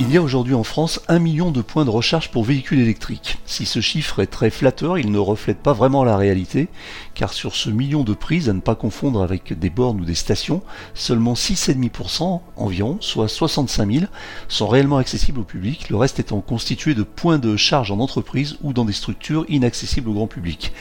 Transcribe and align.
Il 0.00 0.10
y 0.10 0.16
a 0.16 0.22
aujourd'hui 0.22 0.54
en 0.54 0.64
France 0.64 1.00
un 1.06 1.20
million 1.20 1.52
de 1.52 1.62
points 1.62 1.84
de 1.84 1.90
recharge 1.90 2.30
pour 2.32 2.42
véhicules 2.42 2.80
électriques. 2.80 3.38
Si 3.46 3.64
ce 3.64 3.80
chiffre 3.80 4.18
est 4.20 4.26
très 4.26 4.50
flatteur, 4.50 4.98
il 4.98 5.12
ne 5.12 5.18
reflète 5.18 5.58
pas 5.58 5.72
vraiment 5.72 6.02
la 6.02 6.16
réalité, 6.16 6.68
car 7.14 7.32
sur 7.32 7.54
ce 7.54 7.70
million 7.70 8.02
de 8.02 8.12
prises, 8.12 8.48
à 8.48 8.52
ne 8.52 8.60
pas 8.60 8.74
confondre 8.74 9.22
avec 9.22 9.56
des 9.56 9.70
bornes 9.70 10.00
ou 10.00 10.04
des 10.04 10.16
stations, 10.16 10.62
seulement 10.94 11.34
6,5% 11.34 12.40
environ, 12.56 12.96
soit 13.00 13.28
65 13.28 13.92
000, 13.92 14.06
sont 14.48 14.66
réellement 14.66 14.96
accessibles 14.96 15.38
au 15.38 15.44
public, 15.44 15.88
le 15.90 15.96
reste 15.96 16.18
étant 16.18 16.40
constitué 16.40 16.94
de 16.94 17.04
points 17.04 17.38
de 17.38 17.56
charge 17.56 17.92
en 17.92 18.00
entreprise 18.00 18.56
ou 18.62 18.72
dans 18.72 18.84
des 18.84 18.92
structures 18.92 19.44
inaccessibles 19.48 20.08
au 20.08 20.14
grand 20.14 20.26
public. 20.26 20.72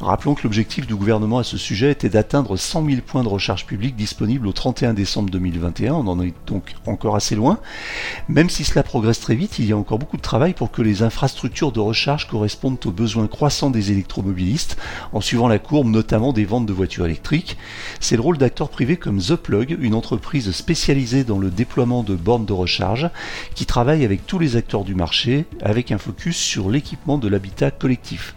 Rappelons 0.00 0.34
que 0.34 0.42
l'objectif 0.44 0.86
du 0.86 0.94
gouvernement 0.94 1.38
à 1.38 1.44
ce 1.44 1.56
sujet 1.56 1.90
était 1.90 2.10
d'atteindre 2.10 2.56
100 2.58 2.84
000 2.84 3.00
points 3.00 3.22
de 3.22 3.28
recharge 3.28 3.64
publics 3.64 3.96
disponibles 3.96 4.46
au 4.46 4.52
31 4.52 4.92
décembre 4.92 5.30
2021, 5.30 5.94
on 5.94 6.06
en 6.06 6.20
est 6.20 6.34
donc 6.46 6.74
encore 6.84 7.16
assez 7.16 7.34
loin, 7.34 7.60
même 8.28 8.50
si 8.50 8.57
si 8.58 8.64
cela 8.64 8.82
progresse 8.82 9.20
très 9.20 9.36
vite, 9.36 9.60
il 9.60 9.66
y 9.66 9.72
a 9.72 9.76
encore 9.76 10.00
beaucoup 10.00 10.16
de 10.16 10.22
travail 10.22 10.52
pour 10.52 10.72
que 10.72 10.82
les 10.82 11.04
infrastructures 11.04 11.70
de 11.70 11.78
recharge 11.78 12.26
correspondent 12.26 12.84
aux 12.86 12.90
besoins 12.90 13.28
croissants 13.28 13.70
des 13.70 13.92
électromobilistes, 13.92 14.76
en 15.12 15.20
suivant 15.20 15.46
la 15.46 15.60
courbe 15.60 15.86
notamment 15.86 16.32
des 16.32 16.44
ventes 16.44 16.66
de 16.66 16.72
voitures 16.72 17.04
électriques. 17.04 17.56
C'est 18.00 18.16
le 18.16 18.22
rôle 18.22 18.36
d'acteurs 18.36 18.68
privés 18.68 18.96
comme 18.96 19.22
The 19.22 19.36
Plug, 19.36 19.78
une 19.80 19.94
entreprise 19.94 20.50
spécialisée 20.50 21.22
dans 21.22 21.38
le 21.38 21.50
déploiement 21.50 22.02
de 22.02 22.16
bornes 22.16 22.46
de 22.46 22.52
recharge, 22.52 23.08
qui 23.54 23.64
travaille 23.64 24.04
avec 24.04 24.26
tous 24.26 24.40
les 24.40 24.56
acteurs 24.56 24.82
du 24.82 24.96
marché, 24.96 25.44
avec 25.62 25.92
un 25.92 25.98
focus 25.98 26.36
sur 26.36 26.68
l'équipement 26.68 27.16
de 27.16 27.28
l'habitat 27.28 27.70
collectif. 27.70 28.34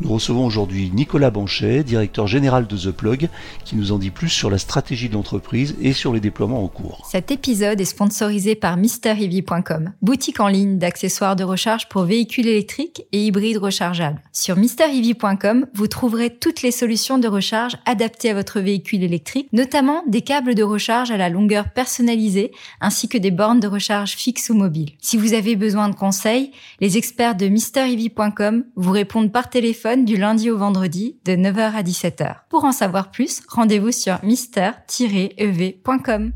Nous 0.00 0.12
recevons 0.12 0.46
aujourd'hui 0.46 0.90
Nicolas 0.92 1.30
Banchet, 1.30 1.84
directeur 1.84 2.26
général 2.26 2.66
de 2.66 2.76
The 2.76 2.90
Plug, 2.90 3.28
qui 3.64 3.76
nous 3.76 3.92
en 3.92 3.98
dit 3.98 4.10
plus 4.10 4.28
sur 4.28 4.50
la 4.50 4.58
stratégie 4.58 5.08
de 5.08 5.14
l'entreprise 5.14 5.76
et 5.80 5.92
sur 5.92 6.12
les 6.12 6.20
déploiements 6.20 6.64
en 6.64 6.68
cours. 6.68 7.06
Cet 7.10 7.30
épisode 7.30 7.80
est 7.80 7.84
sponsorisé 7.84 8.54
par 8.54 8.76
MrEV.com, 8.76 9.92
boutique 10.02 10.40
en 10.40 10.48
ligne 10.48 10.78
d'accessoires 10.78 11.36
de 11.36 11.44
recharge 11.44 11.88
pour 11.88 12.02
véhicules 12.02 12.46
électriques 12.46 13.04
et 13.12 13.24
hybrides 13.24 13.58
rechargeables. 13.58 14.20
Sur 14.32 14.56
MrEV.com, 14.56 15.66
vous 15.74 15.86
trouverez 15.86 16.30
toutes 16.30 16.62
les 16.62 16.70
solutions 16.70 17.18
de 17.18 17.28
recharge 17.28 17.76
adaptées 17.86 18.30
à 18.30 18.34
votre 18.34 18.60
véhicule 18.60 19.02
électrique, 19.02 19.48
notamment 19.52 20.02
des 20.08 20.22
câbles 20.22 20.54
de 20.54 20.62
recharge 20.62 21.10
à 21.10 21.16
la 21.16 21.28
longueur 21.28 21.70
personnalisée 21.72 22.52
ainsi 22.80 23.08
que 23.08 23.18
des 23.18 23.30
bornes 23.30 23.60
de 23.60 23.68
recharge 23.68 24.12
fixes 24.12 24.50
ou 24.50 24.54
mobiles. 24.54 24.92
Si 25.00 25.16
vous 25.16 25.34
avez 25.34 25.56
besoin 25.56 25.88
de 25.88 25.94
conseils, 25.94 26.52
les 26.80 26.96
experts 26.96 27.36
de 27.36 27.48
MrEV.com 27.48 28.64
vous 28.76 28.90
répondent 28.90 29.32
par 29.32 29.50
téléphone 29.50 29.81
du 29.82 30.16
lundi 30.16 30.48
au 30.48 30.56
vendredi 30.56 31.18
de 31.24 31.32
9h 31.32 31.74
à 31.74 31.82
17h. 31.82 32.36
Pour 32.48 32.64
en 32.64 32.70
savoir 32.70 33.10
plus, 33.10 33.42
rendez-vous 33.48 33.90
sur 33.90 34.22
mister-ev.com. 34.22 36.32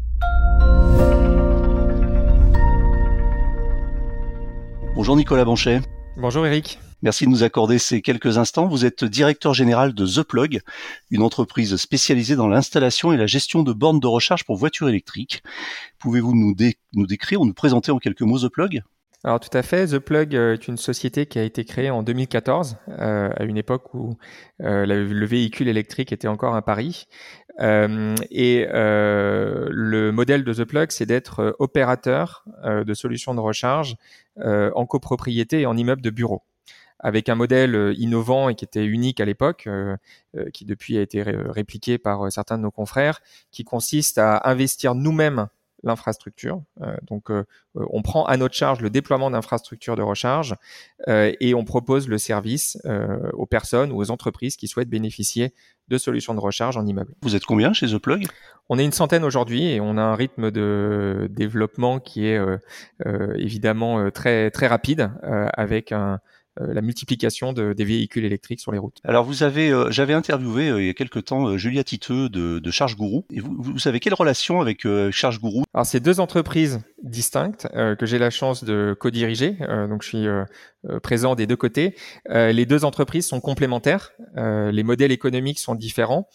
Bonjour 4.97 5.17
Nicolas 5.17 5.45
Banchet. 5.45 5.81
Bonjour 6.17 6.45
Eric. 6.45 6.81
Merci 7.03 7.27
de 7.27 7.31
nous 7.31 7.45
accorder 7.45 7.79
ces 7.79 8.03
quelques 8.03 8.37
instants. 8.37 8.67
Vous 8.67 8.85
êtes 8.85 9.05
directeur 9.05 9.55
général 9.55 9.95
de 9.95 10.07
The 10.07 10.23
Plug, 10.23 10.61
une 11.11 11.23
entreprise 11.23 11.77
spécialisée 11.77 12.35
dans 12.35 12.49
l'installation 12.49 13.13
et 13.13 13.17
la 13.17 13.27
gestion 13.27 13.63
de 13.63 13.73
bornes 13.73 14.01
de 14.01 14.09
recharge 14.09 14.45
pour 14.45 14.57
voitures 14.57 14.89
électriques. 14.89 15.45
Pouvez-vous 16.01 16.35
nous, 16.35 16.57
nous 16.95 17.07
décrire 17.07 17.43
ou 17.43 17.47
nous 17.47 17.55
présenter 17.55 17.93
en 17.93 17.99
quelques 17.99 18.23
mots 18.23 18.41
The 18.41 18.49
Plug? 18.49 18.83
Alors 19.27 19.41
tout 19.41 19.59
à 19.59 19.63
fait, 19.63 19.89
The 19.89 19.99
Plug 19.99 20.37
euh, 20.37 20.55
est 20.55 20.69
une 20.69 20.77
société 20.77 21.27
qui 21.27 21.41
a 21.41 21.43
été 21.43 21.65
créée 21.65 21.91
en 21.91 22.05
2014, 22.05 22.77
euh, 22.89 23.29
à 23.37 23.43
une 23.43 23.57
époque 23.57 23.93
où 23.93 24.17
euh, 24.61 24.87
le, 24.87 25.27
véhicule 25.27 25.67
électrique 25.67 26.13
était 26.13 26.29
encore 26.29 26.55
un 26.55 26.63
pari. 26.63 27.09
et 27.59 28.67
le 28.71 30.11
modèle 30.13 30.45
de 30.45 30.55
The 30.55 30.63
Plug, 30.65 30.93
c'est 30.93 31.07
d'être 31.07 31.57
opérateur 31.59 32.45
de 32.65 32.95
solutions 32.95 33.35
de 33.35 33.41
recharge 33.41 33.97
en 34.39 34.87
copropriété 34.87 35.63
et 35.63 35.67
en 35.67 35.77
immeuble 35.77 36.03
de 36.03 36.11
bureau 36.11 36.43
avec 37.01 37.29
un 37.29 37.35
modèle 37.35 37.95
innovant 37.99 38.49
et 38.49 38.55
qui 38.55 38.65
était 38.65 38.85
unique 38.85 39.21
à 39.21 39.25
l'époque, 39.25 39.69
qui 40.53 40.65
depuis 40.65 40.99
a 40.99 41.01
été 41.01 41.23
répliqué 41.23 41.99
par 41.99 42.31
certains 42.31 42.59
de 42.59 42.63
nos 42.63 42.71
confrères, 42.71 43.21
qui 43.51 43.65
consiste 43.65 44.19
à 44.19 44.43
investir 44.49 44.95
nous-mêmes 44.95 45.49
l'infrastructure. 45.83 46.63
Euh, 46.83 46.97
donc, 47.09 47.31
euh, 47.31 47.45
on 47.75 48.03
prend 48.03 48.25
à 48.25 48.37
notre 48.37 48.55
charge 48.55 48.81
le 48.81 48.91
déploiement 48.91 49.31
d'infrastructures 49.31 49.97
de 49.97 50.03
recharge 50.03 50.55
euh, 51.09 51.33
et 51.41 51.55
on 51.55 51.65
propose 51.65 52.09
le 52.09 52.19
service 52.19 52.79
aux 53.35 53.47
personnes 53.47 53.93
ou 53.93 53.99
aux 53.99 54.11
entreprises 54.11 54.57
qui 54.57 54.69
souhaitent 54.69 54.89
bénéficier 54.89 55.55
de 55.89 55.99
solutions 55.99 56.35
de 56.35 56.41
recharge 56.41 56.77
en 56.77 56.87
immeuble. 56.87 57.15
Vous 57.23 57.37
êtes 57.37 57.45
combien 57.45 57.73
chez 57.73 57.87
The 57.87 57.99
Plug 57.99 58.27
On 58.69 58.79
est 58.79 58.85
une 58.85 58.93
centaine 58.93 59.25
aujourd'hui 59.25 59.65
et 59.65 59.81
on 59.81 59.97
a 59.97 60.03
un 60.03 60.15
rythme 60.15 60.51
de 60.51 61.29
développement 61.31 62.01
qui 62.01 62.27
est 62.27 62.41
évidemment 63.37 64.11
très 64.11 64.51
très 64.51 64.67
rapide 64.67 65.11
avec 65.55 65.93
un, 65.93 66.15
euh, 66.15 66.19
la 66.59 66.81
multiplication 66.81 67.53
de, 67.53 67.73
des 67.73 67.85
véhicules 67.85 68.25
électriques 68.25 68.61
sur 68.61 68.73
les 68.73 68.79
routes. 68.79 68.99
Alors 69.05 69.25
vous 69.25 69.43
avez, 69.43 69.71
euh, 69.71 69.91
j'avais 69.91 70.15
interviewé 70.15 70.69
euh, 70.69 70.81
il 70.81 70.87
y 70.87 70.91
a 70.91 70.95
quelque 70.95 71.19
temps 71.19 71.57
Julia 71.57 71.85
Titeux 71.85 72.29
de, 72.29 72.59
de 72.59 72.71
Charge 72.71 72.97
Gourou. 72.97 73.27
Et 73.33 73.41
vous, 73.41 73.55
vous 73.59 73.89
avez 73.89 74.01
quelle 74.01 74.15
relation 74.15 74.61
avec 74.61 74.87
Charge 75.11 75.41
Gourou? 75.41 75.65
Alors 75.75 75.87
c'est 75.87 76.01
deux 76.01 76.21
entreprises 76.21 76.81
distinctes 77.03 77.69
que 77.73 78.07
j'ai 78.07 78.19
la 78.19 78.31
chance 78.31 78.65
de 78.65 78.97
co-diriger. 78.99 79.57
donc 79.89 80.03
je 80.03 80.09
suis 80.09 80.27
présent 81.03 81.35
des 81.35 81.47
deux 81.47 81.57
côtés. 81.57 81.95
les 82.29 82.67
deux 82.67 82.85
entreprises 82.85 83.27
sont 83.27 83.41
complémentaires. 83.41 84.13
les 84.37 84.83
modèles 84.83 85.13
économiques 85.13 85.59
sont 85.59 85.75
différents 85.75 86.29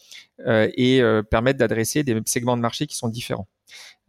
et 0.47 1.01
permettent 1.29 1.57
d'adresser 1.57 2.03
des 2.03 2.19
segments 2.25 2.57
de 2.57 2.61
marché 2.61 2.87
qui 2.87 2.95
sont 2.95 3.09
différents. 3.09 3.47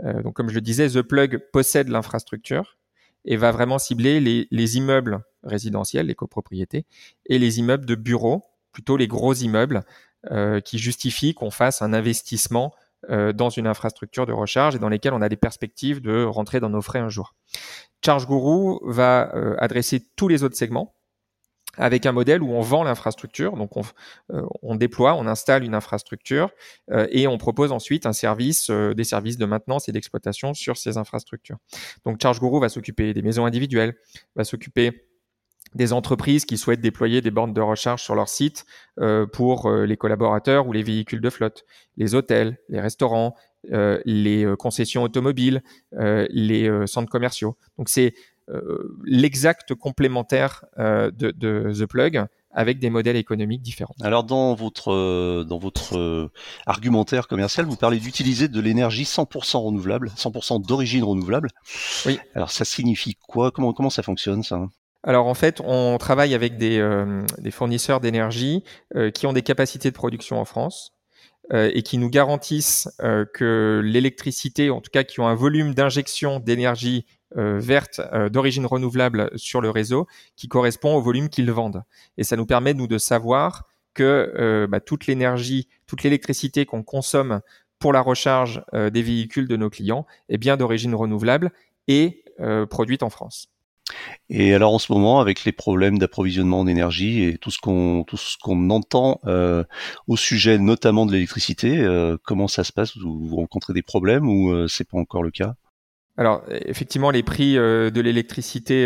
donc 0.03 0.35
comme 0.35 0.49
je 0.49 0.55
le 0.55 0.61
disais, 0.61 0.89
The 0.89 1.03
Plug 1.03 1.39
possède 1.53 1.89
l'infrastructure 1.89 2.77
et 3.25 3.37
va 3.37 3.53
vraiment 3.53 3.79
cibler 3.79 4.21
les, 4.21 4.49
les 4.51 4.77
immeubles 4.77 5.21
résidentiels, 5.43 6.07
les 6.07 6.15
copropriétés, 6.15 6.87
et 7.27 7.39
les 7.39 7.59
immeubles 7.59 7.87
de 7.87 7.95
bureaux, 7.95 8.45
plutôt 8.73 8.97
les 8.97 9.09
gros 9.09 9.35
immeubles, 9.35 9.83
euh, 10.31 10.61
qui 10.61 10.79
justifient 10.79 11.35
qu'on 11.35 11.51
fasse 11.51 11.83
un 11.83 11.93
investissement 11.93 12.73
euh, 13.11 13.33
dans 13.33 13.51
une 13.51 13.67
infrastructure 13.67 14.25
de 14.25 14.33
recharge 14.33 14.77
et 14.77 14.79
dans 14.79 14.89
lesquels 14.89 15.15
on 15.15 15.21
a 15.23 15.29
des 15.29 15.37
perspectives 15.37 16.01
de 16.01 16.23
rentrer 16.23 16.61
dans 16.61 16.71
nos 16.71 16.83
frais 16.83 17.01
un 17.01 17.09
jour. 17.09 17.35
Charge 18.05 18.29
Guru 18.29 18.79
va 18.83 19.35
euh, 19.35 19.57
adresser 19.59 20.07
tous 20.15 20.29
les 20.29 20.45
autres 20.45 20.57
segments, 20.57 20.95
avec 21.79 22.07
un 22.07 22.13
modèle 22.13 22.43
où 22.43 22.53
on 22.53 22.61
vend 22.61 22.85
l'infrastructure, 22.85 23.57
donc 23.57 23.77
on, 23.77 23.83
euh, 24.33 24.43
on, 24.63 24.75
déploie, 24.75 25.15
on 25.15 25.27
installe 25.27 25.65
une 25.65 25.75
infrastructure 25.75 26.51
euh, 26.91 27.07
et 27.11 27.27
on 27.27 27.39
propose 27.39 27.73
ensuite 27.73 28.07
un 28.07 28.13
service, 28.13 28.69
euh, 28.71 28.95
des 28.95 29.05
services 29.05 29.39
de 29.39 29.47
maintenance 29.47 29.89
et 29.89 29.93
d'exploitation 29.93 30.55
sur 30.55 30.77
ces 30.77 30.99
infrastructures. 30.99 31.57
Donc 32.05 32.21
ChargeGuru 32.21 32.61
va 32.61 32.69
s'occuper 32.69 33.15
des 33.15 33.23
maisons 33.23 33.47
individuelles, 33.47 33.95
va 34.37 34.45
s'occuper 34.45 35.07
des 35.75 35.95
entreprises 35.95 36.45
qui 36.45 36.59
souhaitent 36.59 36.83
déployer 36.83 37.23
des 37.23 37.31
bornes 37.31 37.55
de 37.55 37.61
recharge 37.63 38.03
sur 38.03 38.15
leur 38.15 38.29
site 38.29 38.67
pour 39.33 39.73
les 39.73 39.97
collaborateurs 39.97 40.67
ou 40.67 40.73
les 40.73 40.83
véhicules 40.83 41.23
de 41.23 41.31
flotte, 41.31 41.65
les 41.97 42.15
hôtels, 42.15 42.59
les 42.69 42.79
restaurants, 42.79 43.35
les 43.71 44.53
concessions 44.59 45.03
automobiles, 45.03 45.63
les 45.93 46.87
centres 46.87 47.11
commerciaux. 47.11 47.57
Donc 47.79 47.89
c'est 47.89 48.13
euh, 48.13 48.32
l'exact 49.05 49.75
complémentaire 49.75 50.65
euh, 50.79 51.11
de, 51.11 51.73
The 51.73 51.87
Plug 51.87 52.27
avec 52.51 52.79
des 52.79 52.91
modèles 52.91 53.17
économiques 53.17 53.63
différents. 53.63 53.95
Alors 54.03 54.25
dans 54.25 54.55
votre 54.55 54.93
euh, 54.93 55.45
dans 55.45 55.59
votre 55.59 56.31
argumentaire 56.67 57.29
commercial, 57.29 57.67
vous 57.67 57.77
parlez 57.77 57.99
d'utiliser 57.99 58.49
de 58.49 58.61
l'énergie 58.61 59.05
100% 59.05 59.59
renouvelable, 59.59 60.11
100% 60.17 60.67
d'origine 60.67 61.05
renouvelable. 61.05 61.49
Oui. 62.05 62.19
Alors 62.35 62.51
ça 62.51 62.65
signifie 62.65 63.15
quoi? 63.15 63.51
Comment 63.51 63.73
comment 63.73 63.91
ça 63.91 64.03
fonctionne 64.03 64.43
ça? 64.43 64.61
Alors 65.03 65.27
en 65.27 65.35
fait, 65.35 65.61
on 65.65 65.97
travaille 65.99 66.35
avec 66.35 66.59
des, 66.59 66.81
des 67.39 67.51
fournisseurs 67.51 68.01
d'énergie 68.01 68.63
qui 69.15 69.27
ont 69.27 69.33
des 69.33 69.43
capacités 69.43 69.91
de 69.91 69.97
production 69.97 70.39
en 70.39 70.45
France 70.45 70.93
et 71.51 71.83
qui 71.83 71.99
nous 71.99 72.09
garantissent 72.09 72.89
que 72.99 73.83
l'électricité, 73.85 74.71
en 74.71 74.81
tout 74.81 74.91
cas 74.91 75.03
qui 75.03 75.21
ont 75.21 75.27
un 75.27 75.35
volume 75.35 75.75
d'injection 75.75 76.39
d'énergie 76.39 77.05
euh, 77.39 77.59
verte 77.59 78.01
euh, 78.13 78.29
d'origine 78.29 78.67
renouvelable 78.67 79.31
sur 79.37 79.63
le 79.63 79.71
réseau 79.71 80.07
qui 80.37 80.49
correspond 80.49 80.97
au 80.97 81.01
volume 81.01 81.31
qu'ils 81.31 81.51
vendent. 81.51 81.83
Et 82.19 82.25
ça 82.25 82.37
nous 82.37 82.45
permet, 82.45 82.75
nous, 82.75 82.87
de 82.87 82.99
savoir 82.99 83.65
que 83.95 84.35
euh, 84.37 84.67
bah, 84.67 84.81
toute 84.81 85.07
l'énergie, 85.07 85.69
toute 85.87 86.03
l'électricité 86.03 86.67
qu'on 86.67 86.83
consomme 86.83 87.41
pour 87.79 87.93
la 87.93 88.01
recharge 88.01 88.63
des 88.73 89.03
véhicules 89.03 89.49
de 89.49 89.57
nos 89.57 89.69
clients 89.69 90.07
est 90.29 90.39
bien 90.39 90.57
d'origine 90.57 90.95
renouvelable 90.95 91.51
et 91.89 92.25
produite 92.71 93.03
en 93.03 93.11
France. 93.11 93.52
Et 94.29 94.55
alors 94.55 94.73
en 94.75 94.79
ce 94.79 94.93
moment, 94.93 95.21
avec 95.21 95.45
les 95.45 95.53
problèmes 95.53 95.99
d'approvisionnement 95.99 96.61
en 96.61 96.67
énergie 96.67 97.25
et 97.25 97.39
tout 97.39 97.51
ce 97.51 97.59
qu'on 97.59 98.05
tout 98.05 98.17
ce 98.17 98.37
qu'on 98.39 98.71
entend 98.71 99.21
au 100.07 100.17
sujet 100.17 100.59
notamment 100.59 101.05
de 101.07 101.13
l'électricité, 101.13 101.87
comment 102.25 102.49
ça 102.49 102.65
se 102.65 102.73
passe? 102.73 102.97
Vous, 102.97 103.37
rencontrez 103.37 103.73
des 103.73 103.83
problèmes 103.83 104.29
ou 104.29 104.69
c'est 104.69 104.89
pas 104.89 104.99
encore 104.99 105.23
le 105.23 105.31
cas? 105.31 105.55
Alors 106.19 106.43
effectivement, 106.49 107.11
les 107.11 107.23
prix 107.23 107.57
euh, 107.57 107.91
de 107.91 108.01
l'électricité 108.01 108.85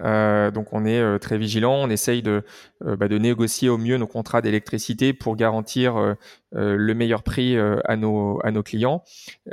euh, 0.00 0.50
donc 0.50 0.72
on 0.72 0.84
est 0.84 1.18
très 1.18 1.38
vigilant, 1.38 1.74
on 1.74 1.90
essaye 1.90 2.22
de, 2.22 2.42
bah, 2.80 3.08
de 3.08 3.18
négocier 3.18 3.68
au 3.68 3.78
mieux 3.78 3.96
nos 3.96 4.06
contrats 4.06 4.42
d'électricité 4.42 5.12
pour 5.12 5.36
garantir 5.36 6.16
le 6.52 6.94
meilleur 6.94 7.22
prix 7.22 7.56
à, 7.58 7.96
nos, 7.96 8.40
clients. 8.64 9.02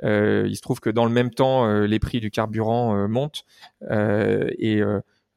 il 0.04 0.56
se 0.56 0.62
trouve 0.62 0.80
que 0.80 0.90
dans 0.90 1.06
le 1.06 1.12
même 1.12 1.32
temps, 1.32 1.82
les 1.82 2.00
prix 2.00 2.20
du 2.20 2.32
carburant 2.32 3.08
montent 3.08 3.46
et 3.90 4.82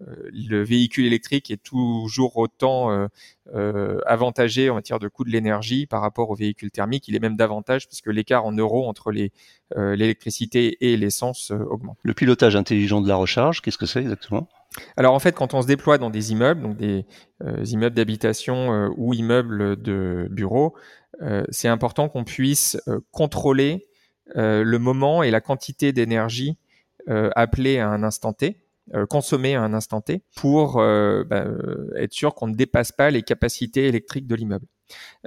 euh, 0.02 0.14
le 0.32 0.62
véhicule 0.62 1.06
électrique 1.06 1.50
est 1.50 1.62
toujours 1.62 2.36
autant 2.36 2.90
euh, 2.90 3.06
euh, 3.54 4.00
avantagé 4.06 4.68
en 4.70 4.74
matière 4.74 4.98
de 4.98 5.08
coût 5.08 5.24
de 5.24 5.30
l'énergie 5.30 5.86
par 5.86 6.00
rapport 6.00 6.30
au 6.30 6.34
véhicule 6.34 6.70
thermique. 6.70 7.06
Il 7.08 7.14
est 7.14 7.20
même 7.20 7.36
davantage 7.36 7.86
puisque 7.86 8.08
l'écart 8.08 8.44
en 8.44 8.52
euros 8.52 8.86
entre 8.88 9.12
l'électricité 9.12 10.76
et 10.80 10.96
l'essence 10.96 11.50
augmente. 11.50 11.98
Le 12.02 12.14
pilotage 12.14 12.56
intelligent 12.56 13.00
de 13.00 13.08
la 13.08 13.16
recharge, 13.16 13.60
qu'est-ce 13.60 13.78
que 13.78 13.86
c'est 13.86 14.00
exactement? 14.00 14.48
Alors 14.96 15.14
en 15.14 15.18
fait, 15.18 15.34
quand 15.34 15.54
on 15.54 15.62
se 15.62 15.66
déploie 15.66 15.98
dans 15.98 16.10
des 16.10 16.32
immeubles, 16.32 16.60
donc 16.60 16.76
des 16.76 17.06
immeubles 17.64 17.94
d'habitation 17.94 18.90
ou 18.96 19.14
immeubles 19.14 19.80
de 19.80 20.26
bureaux, 20.30 20.74
c'est 21.50 21.68
important 21.68 22.08
qu'on 22.08 22.24
puisse 22.24 22.76
contrôler 23.12 23.86
le 24.34 24.76
moment 24.78 25.22
et 25.22 25.30
la 25.30 25.40
quantité 25.40 25.92
d'énergie 25.92 26.58
appelée 27.06 27.78
à 27.78 27.88
un 27.88 28.02
instant 28.02 28.32
T. 28.32 28.64
Euh, 28.92 29.06
consommer 29.06 29.54
à 29.54 29.62
un 29.62 29.72
instant 29.72 30.02
T 30.02 30.20
pour 30.36 30.78
euh, 30.78 31.24
bah, 31.24 31.46
euh, 31.46 31.88
être 31.96 32.12
sûr 32.12 32.34
qu'on 32.34 32.48
ne 32.48 32.54
dépasse 32.54 32.92
pas 32.92 33.10
les 33.10 33.22
capacités 33.22 33.88
électriques 33.88 34.26
de 34.26 34.34
l'immeuble. 34.34 34.66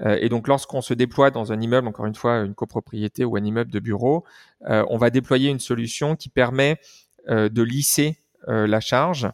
et 0.06 0.30
donc 0.30 0.48
lorsqu'on 0.48 0.82
se 0.82 0.94
déploie 0.94 1.32
dans 1.32 1.52
un 1.52 1.60
immeuble, 1.60 1.88
encore 1.88 2.06
une 2.06 2.14
fois 2.14 2.42
une 2.42 2.54
copropriété 2.54 3.26
ou 3.26 3.36
un 3.36 3.44
immeuble 3.44 3.72
de 3.72 3.80
bureau, 3.80 4.24
on 4.62 4.98
va 4.98 5.10
déployer 5.10 5.50
une 5.50 5.60
solution 5.60 6.16
qui 6.16 6.30
permet 6.30 6.80
de 7.28 7.62
lisser 7.64 8.20
la 8.48 8.80
charge 8.80 9.30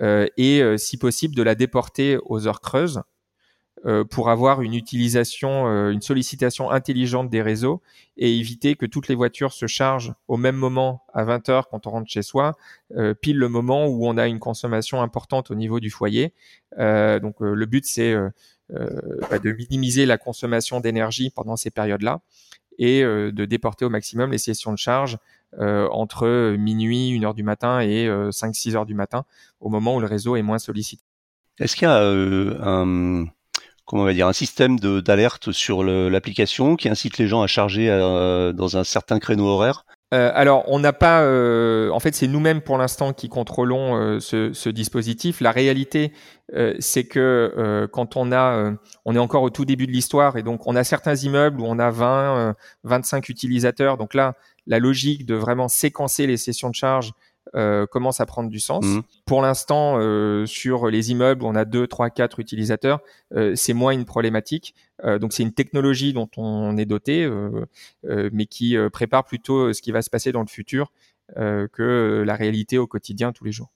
et 0.00 0.62
si 0.76 0.96
possible 0.96 1.34
de 1.34 1.42
la 1.42 1.54
déporter 1.54 2.18
aux 2.24 2.46
heures 2.46 2.60
creuses 2.60 3.02
euh, 3.86 4.02
pour 4.02 4.30
avoir 4.30 4.62
une 4.62 4.72
utilisation, 4.72 5.66
euh, 5.66 5.90
une 5.90 6.00
sollicitation 6.00 6.70
intelligente 6.70 7.28
des 7.28 7.42
réseaux 7.42 7.82
et 8.16 8.38
éviter 8.38 8.76
que 8.76 8.86
toutes 8.86 9.08
les 9.08 9.14
voitures 9.14 9.52
se 9.52 9.66
chargent 9.66 10.14
au 10.26 10.38
même 10.38 10.56
moment 10.56 11.02
à 11.12 11.24
20 11.24 11.50
heures 11.50 11.68
quand 11.68 11.86
on 11.86 11.90
rentre 11.90 12.10
chez 12.10 12.22
soi, 12.22 12.56
euh, 12.96 13.12
pile 13.12 13.36
le 13.36 13.50
moment 13.50 13.86
où 13.86 14.06
on 14.06 14.16
a 14.16 14.26
une 14.26 14.38
consommation 14.38 15.02
importante 15.02 15.50
au 15.50 15.54
niveau 15.54 15.80
du 15.80 15.90
foyer. 15.90 16.32
donc 16.78 17.40
le 17.40 17.66
but 17.66 17.84
c'est 17.84 18.14
bah, 18.70 19.38
de 19.38 19.52
minimiser 19.52 20.06
la 20.06 20.16
consommation 20.16 20.80
d'énergie 20.80 21.28
pendant 21.28 21.56
ces 21.56 21.70
périodes-là 21.70 22.22
et 22.78 23.02
de 23.02 23.44
déporter 23.44 23.84
au 23.84 23.90
maximum 23.90 24.32
les 24.32 24.38
sessions 24.38 24.72
de 24.72 24.78
charge 24.78 25.18
entre 25.58 26.56
minuit, 26.56 27.16
1 27.16 27.22
heure 27.24 27.34
du 27.34 27.42
matin 27.42 27.80
et 27.80 28.08
5-6 28.08 28.76
heures 28.76 28.86
du 28.86 28.94
matin, 28.94 29.24
au 29.60 29.68
moment 29.68 29.96
où 29.96 30.00
le 30.00 30.06
réseau 30.06 30.36
est 30.36 30.42
moins 30.42 30.58
sollicité. 30.58 31.02
Est-ce 31.60 31.76
qu'il 31.76 31.86
y 31.86 31.90
a 31.90 32.00
un, 32.00 33.26
comment 33.84 34.02
on 34.02 34.06
va 34.06 34.12
dire, 34.12 34.26
un 34.26 34.32
système 34.32 34.78
d'alerte 34.78 35.52
sur 35.52 35.84
l'application 35.84 36.76
qui 36.76 36.88
incite 36.88 37.18
les 37.18 37.28
gens 37.28 37.42
à 37.42 37.46
charger 37.46 37.90
euh, 37.90 38.52
dans 38.52 38.76
un 38.76 38.84
certain 38.84 39.18
créneau 39.18 39.46
horaire? 39.46 39.84
Euh, 40.14 40.30
alors, 40.34 40.64
on 40.68 40.78
n'a 40.78 40.92
pas. 40.92 41.22
Euh, 41.22 41.90
en 41.90 41.98
fait, 41.98 42.14
c'est 42.14 42.28
nous-mêmes 42.28 42.60
pour 42.60 42.78
l'instant 42.78 43.12
qui 43.12 43.28
contrôlons 43.28 44.20
ce, 44.20 44.52
ce, 44.52 44.68
dispositif. 44.68 45.40
La 45.40 45.50
réalité, 45.50 46.12
c'est 46.78 47.04
que 47.04 47.88
quand 47.92 48.16
on 48.16 48.30
a, 48.30 48.72
on 49.04 49.16
est 49.16 49.18
encore 49.18 49.42
au 49.42 49.50
tout 49.50 49.64
début 49.64 49.86
de 49.86 49.92
l'histoire 49.92 50.36
et 50.36 50.42
donc 50.42 50.66
on 50.66 50.76
a 50.76 50.84
certains 50.84 51.16
immeubles 51.16 51.60
où 51.60 51.64
on 51.66 51.78
a 51.78 51.90
20, 51.90 52.54
25 52.84 53.28
utilisateurs. 53.28 53.96
Donc 53.96 54.14
là, 54.14 54.34
la 54.66 54.78
logique 54.78 55.26
de 55.26 55.34
vraiment 55.34 55.68
séquencer 55.68 56.26
les 56.26 56.36
sessions 56.36 56.70
de 56.70 56.74
charge 56.74 57.12
euh, 57.54 57.86
commence 57.86 58.20
à 58.20 58.26
prendre 58.26 58.50
du 58.50 58.58
sens. 58.58 58.84
Mmh. 58.84 59.00
Pour 59.26 59.42
l'instant, 59.42 59.96
euh, 59.98 60.46
sur 60.46 60.88
les 60.88 61.10
immeubles 61.10 61.44
on 61.44 61.54
a 61.54 61.64
2, 61.64 61.86
3, 61.86 62.10
4 62.10 62.40
utilisateurs, 62.40 63.00
euh, 63.34 63.54
c'est 63.54 63.74
moins 63.74 63.92
une 63.92 64.04
problématique. 64.04 64.74
donc 65.20 65.32
c'est 65.32 65.42
une 65.42 65.52
technologie 65.52 66.12
dont 66.12 66.30
on 66.36 66.76
est 66.78 66.86
doté, 66.86 67.28
mais 68.04 68.46
qui 68.46 68.76
prépare 68.92 69.24
plutôt 69.24 69.72
ce 69.72 69.82
qui 69.82 69.92
va 69.92 70.02
se 70.02 70.08
passer 70.08 70.32
dans 70.32 70.40
le 70.40 70.46
futur 70.46 70.92
que 71.36 72.22
la 72.24 72.36
réalité 72.36 72.78
au 72.78 72.86
quotidien 72.86 73.32
tous 73.32 73.44
les 73.44 73.52
jours. 73.52 73.70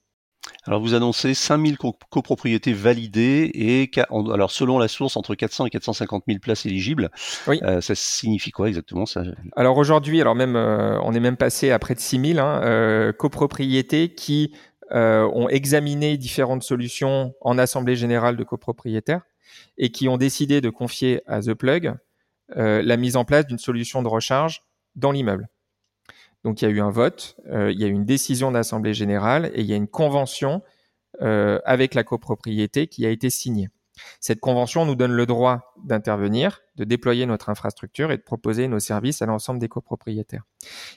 Alors 0.65 0.81
vous 0.81 0.93
annoncez 0.93 1.33
5000 1.33 1.77
copropriétés 1.77 2.73
validées 2.73 3.49
et 3.53 3.89
alors 4.09 4.51
selon 4.51 4.77
la 4.77 4.87
source 4.87 5.15
entre 5.15 5.35
400 5.35 5.67
et 5.67 5.69
450 5.69 6.23
000 6.27 6.39
places 6.39 6.65
éligibles. 6.65 7.09
Oui. 7.47 7.59
Euh, 7.63 7.81
ça 7.81 7.95
signifie 7.95 8.51
quoi 8.51 8.67
exactement 8.67 9.05
ça? 9.05 9.23
Alors 9.55 9.77
aujourd'hui, 9.77 10.19
alors 10.21 10.35
même 10.35 10.55
euh, 10.55 10.99
on 11.03 11.13
est 11.13 11.19
même 11.19 11.37
passé 11.37 11.71
à 11.71 11.79
près 11.79 11.95
de 11.95 11.99
6000 11.99 12.39
hein, 12.39 12.61
euh, 12.63 13.13
copropriétés 13.13 14.13
qui 14.13 14.53
ont 14.91 15.47
examiné 15.49 16.17
différentes 16.17 16.63
solutions 16.63 17.35
en 17.41 17.59
assemblée 17.59 17.95
générale 17.95 18.35
de 18.37 18.43
copropriétaires 18.43 19.21
et 19.77 19.91
qui 19.91 20.07
ont 20.07 20.17
décidé 20.17 20.61
de 20.61 20.71
confier 20.71 21.21
à 21.27 21.41
The 21.41 21.53
Plug 21.53 21.93
la 22.55 22.97
mise 22.97 23.15
en 23.15 23.23
place 23.23 23.45
d'une 23.45 23.59
solution 23.59 24.01
de 24.01 24.07
recharge 24.07 24.63
dans 24.95 25.11
l'immeuble. 25.11 25.47
Donc 26.43 26.61
il 26.61 26.65
y 26.65 26.67
a 26.67 26.71
eu 26.71 26.79
un 26.79 26.89
vote, 26.89 27.35
euh, 27.49 27.71
il 27.71 27.79
y 27.79 27.83
a 27.83 27.87
eu 27.87 27.91
une 27.91 28.05
décision 28.05 28.51
d'assemblée 28.51 28.93
générale 28.93 29.51
et 29.53 29.61
il 29.61 29.65
y 29.65 29.73
a 29.73 29.75
une 29.75 29.87
convention 29.87 30.61
euh, 31.21 31.59
avec 31.65 31.93
la 31.95 32.03
copropriété 32.03 32.87
qui 32.87 33.05
a 33.05 33.09
été 33.09 33.29
signée. 33.29 33.69
Cette 34.21 34.39
convention 34.39 34.85
nous 34.85 34.95
donne 34.95 35.11
le 35.11 35.25
droit 35.25 35.73
d'intervenir, 35.83 36.61
de 36.75 36.85
déployer 36.85 37.25
notre 37.25 37.49
infrastructure 37.49 38.11
et 38.11 38.17
de 38.17 38.21
proposer 38.21 38.69
nos 38.69 38.79
services 38.79 39.21
à 39.21 39.25
l'ensemble 39.25 39.59
des 39.59 39.67
copropriétaires. 39.67 40.43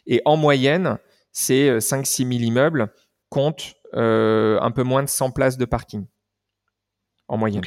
Et 0.07 0.23
en 0.25 0.37
moyenne, 0.37 0.99
ces 1.33 1.79
5-6 1.79 2.29
000 2.29 2.31
immeubles 2.45 2.93
comptent 3.29 3.75
euh, 3.95 4.61
un 4.61 4.71
peu 4.71 4.85
moins 4.85 5.03
de 5.03 5.09
100 5.09 5.33
places 5.33 5.57
de 5.57 5.65
parking 5.65 6.07
en 7.27 7.39
moyenne. 7.39 7.63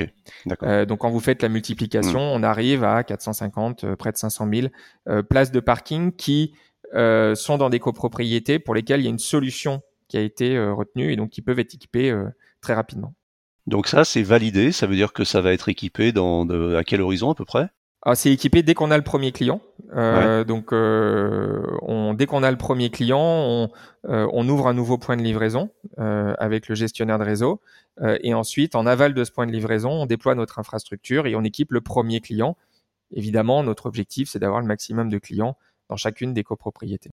Euh, 0.64 0.86
donc 0.86 1.00
quand 1.00 1.10
vous 1.10 1.20
faites 1.20 1.42
la 1.42 1.50
multiplication, 1.50 2.20
mmh. 2.20 2.38
on 2.40 2.44
arrive 2.44 2.84
à 2.84 3.04
450, 3.04 3.96
près 3.96 4.12
de 4.12 4.18
500 4.18 4.48
000 4.54 5.24
places 5.24 5.52
de 5.52 5.60
parking 5.60 6.14
qui 6.14 6.54
euh, 6.54 6.58
sont 6.96 7.58
dans 7.58 7.70
des 7.70 7.80
copropriétés 7.80 8.60
pour 8.60 8.76
lesquelles 8.76 9.02
il 9.02 9.04
y 9.04 9.08
a 9.08 9.12
une 9.12 9.20
solution 9.20 9.82
qui 10.08 10.18
a 10.18 10.22
été 10.22 10.56
euh, 10.56 10.74
retenue 10.74 11.12
et 11.12 11.16
donc 11.16 11.32
qui 11.32 11.42
peuvent 11.42 11.60
être 11.60 11.74
équipées 11.74 12.12
euh, 12.12 12.26
très 12.62 12.74
rapidement. 12.74 13.14
Donc 13.68 13.88
ça, 13.88 14.06
c'est 14.06 14.24
validé. 14.24 14.72
Ça 14.72 14.88
veut 14.88 14.96
dire 14.96 15.14
que 15.14 15.24
ça 15.24 15.42
va 15.42 15.52
être 15.52 15.70
équipé 15.70 16.12
dans 16.12 16.48
à 16.76 16.84
quel 16.84 17.02
horizon 17.02 17.32
à 17.32 17.36
peu 17.36 17.46
près? 17.46 17.70
Ah, 18.04 18.14
c'est 18.14 18.32
équipé 18.32 18.62
dès 18.62 18.76
qu'on 18.76 18.92
a 18.92 18.98
le 18.98 19.04
premier 19.04 19.32
client. 19.32 19.62
Donc, 19.92 20.72
on, 20.72 22.14
dès 22.14 22.28
qu'on 22.28 22.44
a 22.44 22.52
le 22.52 22.58
premier 22.58 22.92
client, 22.92 23.20
on, 23.20 23.70
on, 24.04 24.50
ouvre 24.50 24.68
un 24.68 24.76
nouveau 24.76 25.00
point 25.00 25.18
de 25.18 25.24
livraison 25.24 25.72
avec 25.98 26.70
le 26.70 26.76
gestionnaire 26.76 27.18
de 27.18 27.24
réseau. 27.24 27.62
et 28.22 28.36
ensuite, 28.36 28.76
en 28.76 28.86
aval 28.86 29.16
de 29.16 29.24
ce 29.24 29.32
point 29.32 29.48
de 29.48 29.52
livraison, 29.52 29.90
on 29.90 30.06
déploie 30.06 30.36
notre 30.36 30.60
infrastructure 30.60 31.26
et 31.26 31.36
on 31.36 31.44
équipe 31.44 31.72
le 31.72 31.82
premier 31.82 32.22
client. 32.22 32.56
Évidemment, 33.12 33.64
notre 33.64 33.88
objectif, 33.88 34.30
c'est 34.30 34.38
d'avoir 34.38 34.62
le 34.62 34.68
maximum 34.68 35.10
de 35.10 35.18
clients 35.18 35.58
dans 35.90 35.98
chacune 35.98 36.34
des 36.34 36.44
copropriétés. 36.44 37.12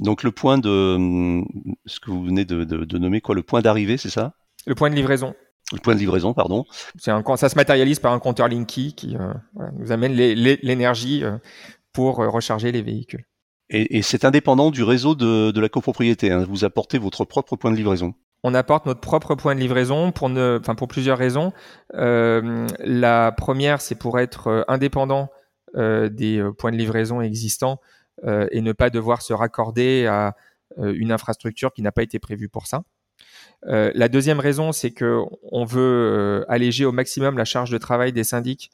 Donc 0.00 0.22
le 0.22 0.32
point 0.32 0.58
de 0.58 1.42
ce 1.86 2.00
que 2.00 2.10
vous 2.10 2.24
venez 2.24 2.44
de, 2.44 2.98
nommer 2.98 3.20
quoi, 3.20 3.34
le 3.34 3.42
point 3.42 3.60
d'arrivée, 3.60 3.96
c'est 3.96 4.10
ça? 4.10 4.34
Le 4.66 4.74
point 4.74 4.90
de 4.90 4.94
livraison. 4.94 5.34
Le 5.72 5.78
point 5.78 5.94
de 5.94 6.00
livraison, 6.00 6.34
pardon. 6.34 6.64
C'est 6.98 7.10
un, 7.10 7.22
ça 7.36 7.48
se 7.48 7.56
matérialise 7.56 7.98
par 7.98 8.12
un 8.12 8.18
compteur 8.18 8.48
Linky 8.48 8.94
qui 8.94 9.16
euh, 9.16 9.32
nous 9.78 9.92
amène 9.92 10.12
l'énergie 10.12 11.24
euh, 11.24 11.38
pour 11.92 12.20
euh, 12.20 12.28
recharger 12.28 12.72
les 12.72 12.82
véhicules. 12.82 13.24
Et, 13.70 14.02
c'est 14.02 14.26
indépendant 14.26 14.70
du 14.70 14.82
réseau 14.82 15.14
de, 15.14 15.58
la 15.58 15.68
copropriété. 15.70 16.30
Hein. 16.30 16.44
Vous 16.48 16.64
apportez 16.64 16.98
votre 16.98 17.24
propre 17.24 17.56
point 17.56 17.70
de 17.70 17.76
livraison. 17.76 18.14
On 18.42 18.52
apporte 18.52 18.84
notre 18.84 19.00
propre 19.00 19.34
point 19.36 19.54
de 19.54 19.60
livraison 19.60 20.12
pour, 20.12 20.28
ne, 20.28 20.58
enfin 20.60 20.74
pour 20.74 20.86
plusieurs 20.86 21.16
raisons. 21.16 21.52
la 21.94 23.32
première, 23.32 23.80
c'est 23.80 23.94
pour 23.94 24.20
être 24.20 24.66
indépendant 24.68 25.30
des 25.74 26.46
points 26.58 26.72
de 26.72 26.76
livraison 26.76 27.22
existants 27.22 27.80
et 28.22 28.60
ne 28.60 28.72
pas 28.72 28.90
devoir 28.90 29.22
se 29.22 29.32
raccorder 29.32 30.06
à 30.06 30.34
euh, 30.78 30.92
une 30.96 31.12
infrastructure 31.12 31.72
qui 31.72 31.82
n'a 31.82 31.92
pas 31.92 32.02
été 32.02 32.18
prévue 32.18 32.48
pour 32.48 32.66
ça. 32.66 32.82
Euh, 33.66 33.92
la 33.94 34.08
deuxième 34.08 34.40
raison, 34.40 34.72
c'est 34.72 34.90
que 34.90 35.20
on 35.50 35.64
veut 35.64 36.44
alléger 36.48 36.84
au 36.84 36.92
maximum 36.92 37.38
la 37.38 37.44
charge 37.44 37.70
de 37.70 37.78
travail 37.78 38.12
des 38.12 38.24
syndics. 38.24 38.70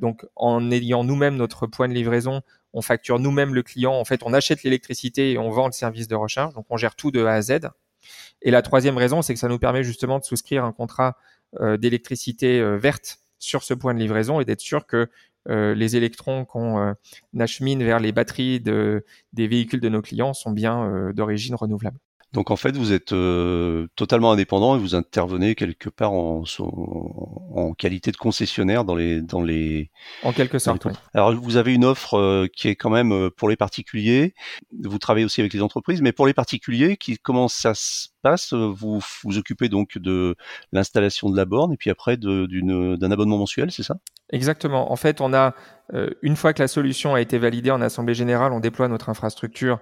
donc, 0.00 0.26
en 0.34 0.70
ayant 0.72 1.04
nous-mêmes 1.04 1.36
notre 1.36 1.66
point 1.68 1.86
de 1.86 1.94
livraison, 1.94 2.42
on 2.72 2.82
facture 2.82 3.20
nous-mêmes 3.20 3.54
le 3.54 3.62
client. 3.62 3.92
En 3.92 4.04
fait, 4.04 4.22
on 4.24 4.32
achète 4.32 4.64
l'électricité 4.64 5.32
et 5.32 5.38
on 5.38 5.50
vend 5.50 5.66
le 5.66 5.72
service 5.72 6.08
de 6.08 6.16
recharge. 6.16 6.54
Donc, 6.54 6.66
on 6.70 6.76
gère 6.76 6.96
tout 6.96 7.10
de 7.12 7.24
A 7.24 7.34
à 7.34 7.42
Z. 7.42 7.60
Et 8.42 8.50
la 8.50 8.62
troisième 8.62 8.96
raison, 8.96 9.22
c'est 9.22 9.34
que 9.34 9.40
ça 9.40 9.48
nous 9.48 9.58
permet 9.58 9.84
justement 9.84 10.18
de 10.18 10.24
souscrire 10.24 10.64
un 10.64 10.72
contrat 10.72 11.16
d'électricité 11.78 12.62
verte 12.78 13.18
sur 13.40 13.64
ce 13.64 13.74
point 13.74 13.94
de 13.94 13.98
livraison 13.98 14.40
et 14.40 14.44
d'être 14.44 14.60
sûr 14.60 14.86
que 14.86 15.08
euh, 15.48 15.74
les 15.74 15.96
électrons 15.96 16.44
qu'on 16.44 16.78
euh, 16.78 16.92
achemine 17.38 17.82
vers 17.82 17.98
les 17.98 18.12
batteries 18.12 18.60
de, 18.60 19.04
des 19.32 19.48
véhicules 19.48 19.80
de 19.80 19.88
nos 19.88 20.02
clients 20.02 20.34
sont 20.34 20.52
bien 20.52 20.84
euh, 20.84 21.12
d'origine 21.12 21.54
renouvelable. 21.54 21.98
Donc 22.32 22.52
en 22.52 22.56
fait, 22.56 22.76
vous 22.76 22.92
êtes 22.92 23.12
euh, 23.12 23.88
totalement 23.96 24.30
indépendant 24.30 24.76
et 24.76 24.78
vous 24.78 24.94
intervenez 24.94 25.56
quelque 25.56 25.88
part 25.88 26.12
en, 26.12 26.44
en, 26.60 27.72
qualité 27.74 28.12
de 28.12 28.16
concessionnaire 28.16 28.84
dans 28.84 28.94
les 28.94 29.20
dans 29.20 29.42
les. 29.42 29.90
En 30.22 30.32
quelque 30.32 30.60
sorte. 30.60 30.86
Alors 31.12 31.34
vous 31.34 31.56
avez 31.56 31.74
une 31.74 31.84
offre 31.84 32.14
euh, 32.14 32.46
qui 32.46 32.68
est 32.68 32.76
quand 32.76 32.90
même 32.90 33.12
euh, 33.12 33.30
pour 33.30 33.48
les 33.48 33.56
particuliers. 33.56 34.34
Vous 34.80 34.98
travaillez 34.98 35.26
aussi 35.26 35.40
avec 35.40 35.52
les 35.52 35.60
entreprises, 35.60 36.02
mais 36.02 36.12
pour 36.12 36.28
les 36.28 36.34
particuliers, 36.34 36.96
qui 36.96 37.18
comment 37.18 37.48
ça 37.48 37.74
se 37.74 38.10
passe? 38.22 38.52
Vous 38.52 39.00
vous 39.24 39.38
occupez 39.38 39.68
donc 39.68 39.98
de 39.98 40.36
l'installation 40.70 41.30
de 41.30 41.36
la 41.36 41.46
borne 41.46 41.72
et 41.72 41.76
puis 41.76 41.90
après 41.90 42.16
d'un 42.16 43.10
abonnement 43.10 43.38
mensuel, 43.38 43.72
c'est 43.72 43.82
ça? 43.82 43.96
Exactement. 44.32 44.92
En 44.92 44.96
fait, 44.96 45.20
on 45.20 45.34
a 45.34 45.54
une 46.22 46.36
fois 46.36 46.52
que 46.52 46.62
la 46.62 46.68
solution 46.68 47.16
a 47.16 47.20
été 47.20 47.38
validée 47.38 47.72
en 47.72 47.80
assemblée 47.80 48.14
générale, 48.14 48.52
on 48.52 48.60
déploie 48.60 48.86
notre 48.86 49.08
infrastructure 49.08 49.80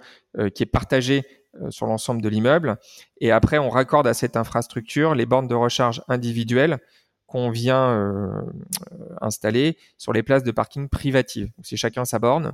qui 0.54 0.62
est 0.62 0.66
partagée 0.66 1.24
sur 1.70 1.86
l'ensemble 1.86 2.22
de 2.22 2.28
l'immeuble. 2.28 2.78
Et 3.20 3.30
après, 3.30 3.58
on 3.58 3.68
raccorde 3.68 4.06
à 4.06 4.14
cette 4.14 4.36
infrastructure 4.36 5.14
les 5.14 5.26
bornes 5.26 5.48
de 5.48 5.54
recharge 5.54 6.02
individuelles 6.08 6.78
qu'on 7.28 7.50
vient 7.50 7.90
euh, 7.90 8.42
installer 9.20 9.76
sur 9.98 10.14
les 10.14 10.22
places 10.22 10.42
de 10.42 10.50
parking 10.50 10.88
privatives. 10.88 11.50
C'est 11.62 11.76
chacun 11.76 12.06
sa 12.06 12.18
borne. 12.18 12.52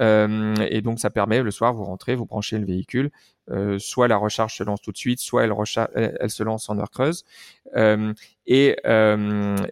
Euh, 0.00 0.54
et 0.70 0.82
donc, 0.82 1.00
ça 1.00 1.10
permet 1.10 1.42
le 1.42 1.50
soir, 1.50 1.74
vous 1.74 1.82
rentrez, 1.82 2.14
vous 2.14 2.24
branchez 2.24 2.58
le 2.58 2.64
véhicule. 2.64 3.10
Euh, 3.50 3.78
soit 3.80 4.06
la 4.06 4.16
recharge 4.16 4.54
se 4.54 4.62
lance 4.62 4.80
tout 4.80 4.92
de 4.92 4.96
suite, 4.96 5.18
soit 5.18 5.44
elle, 5.44 6.30
se 6.30 6.42
lance 6.44 6.70
en 6.70 6.78
heure 6.78 6.90
creuse. 6.90 7.24
Euh, 7.76 8.14
et 8.46 8.76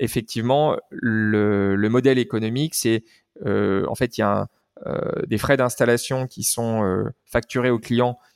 effectivement, 0.01 0.77
le, 0.91 1.77
le, 1.77 1.89
modèle 1.89 2.19
économique, 2.19 2.75
c'est 2.75 3.05
en 3.47 3.95
fait, 3.95 4.19
il 4.19 4.23
y 4.23 4.25
a 4.25 4.49
des 5.29 5.39
frais 5.39 5.57
d'installation 5.57 6.27
qui 6.27 6.43
sont 6.43 7.05
facturés 7.25 7.71
aux 7.71 7.79
clients 7.79 8.19
euh, 8.19 8.32